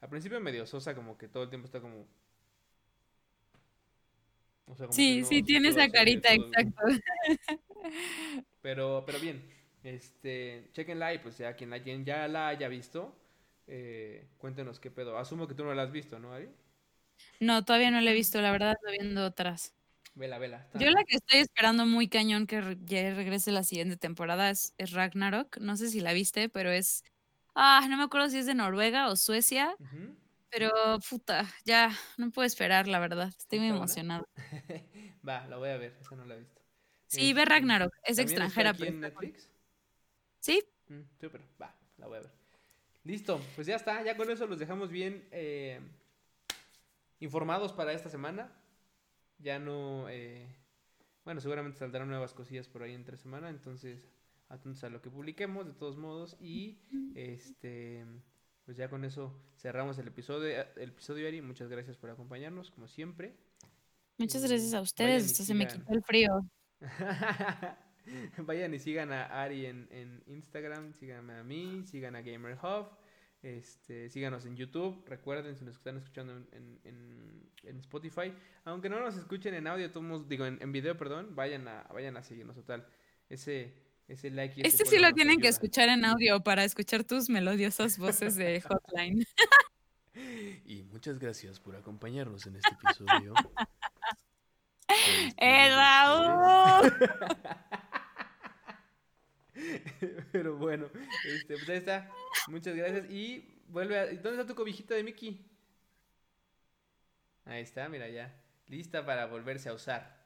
[0.01, 2.07] Al principio medio sosa, como que todo el tiempo está como...
[4.71, 6.83] o sea, como que Sí, no sí, tiene esa carita, exacto.
[8.63, 9.43] pero, pero bien,
[9.85, 13.15] este, chequenla y pues ya quien, la, quien ya la haya visto,
[13.67, 15.19] eh, cuéntenos qué pedo.
[15.19, 16.49] Asumo que tú no la has visto, ¿no, Ari?
[17.41, 19.73] No, todavía no la he visto, la verdad, estoy viendo otras.
[20.15, 20.59] Vela, vela.
[20.59, 24.75] está- Yo la que estoy esperando muy cañón que ya regrese la siguiente temporada es,
[24.77, 25.59] es Ragnarok.
[25.59, 27.05] No sé si la viste, pero es...
[27.55, 30.15] Ah, no me acuerdo si es de Noruega o Suecia, Ujú.
[30.51, 30.71] Pero
[31.09, 33.29] puta, ya no puedo esperar, la verdad.
[33.29, 34.29] Estoy muy ¿Está emocionada.
[35.27, 36.61] Va, la voy a ver, esa no la he visto.
[37.07, 39.09] Sí, ve Este, Ragnarok, es ¿también está extranjera, aquí pero en está.
[39.09, 39.51] Netflix?
[40.41, 42.33] Sí, Mm, súper, va, la voy a ver.
[43.05, 45.81] Listo, pues ya está, ya con eso los dejamos bien eh,
[47.21, 48.53] informados para esta semana.
[49.39, 50.47] Ya no, eh,
[51.25, 54.09] bueno, seguramente saldrán nuevas cosillas por ahí entre semana, entonces
[54.49, 56.81] atentos a lo que publiquemos de todos modos y
[57.15, 58.05] este,
[58.65, 62.87] pues ya con eso cerramos el episodio, el episodio Ari, muchas gracias por acompañarnos como
[62.89, 63.35] siempre.
[64.19, 65.27] muchas gracias a ustedes.
[65.27, 66.41] hasta se me quitó el frío.
[68.39, 72.89] Vayan y sigan a Ari en, en Instagram, síganme a mí, sigan a GamerHub,
[73.43, 77.51] este, síganos en YouTube, recuerden si nos están escuchando en, en-
[77.81, 78.33] Spotify,
[78.65, 82.17] aunque no nos escuchen en audio, todos, digo en, en video, perdón, vayan a, vayan
[82.17, 82.87] a seguirnos total.
[83.29, 83.75] Ese,
[84.11, 85.51] ese like y ese Este sí lo tienen que ayuda.
[85.51, 89.25] escuchar en audio para escuchar tus melodiosas voces de hotline.
[90.67, 93.33] Y muchas gracias por acompañarnos en este episodio.
[95.39, 96.93] ¡Eh, Raúl!
[100.33, 100.91] Pero bueno,
[101.25, 102.11] este, pues ahí está.
[102.49, 103.11] Muchas gracias.
[103.11, 104.07] Y vuelve a...
[104.07, 105.41] ¿Dónde está tu cobijita de Mickey?
[107.45, 108.35] Ahí está, mira ya.
[108.67, 110.20] Lista para volverse a usar.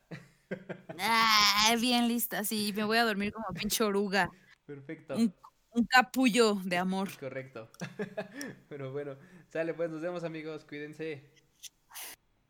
[0.98, 4.30] Ah, bien lista, sí, me voy a dormir como pinche oruga.
[4.66, 5.16] Perfecto.
[5.16, 5.34] Un,
[5.72, 7.08] un capullo de amor.
[7.18, 7.68] Correcto.
[8.68, 9.16] Pero bueno,
[9.50, 11.30] Sale, pues nos vemos amigos, cuídense.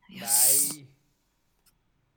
[0.08, 0.68] Adiós.
[0.72, 1.03] Bye.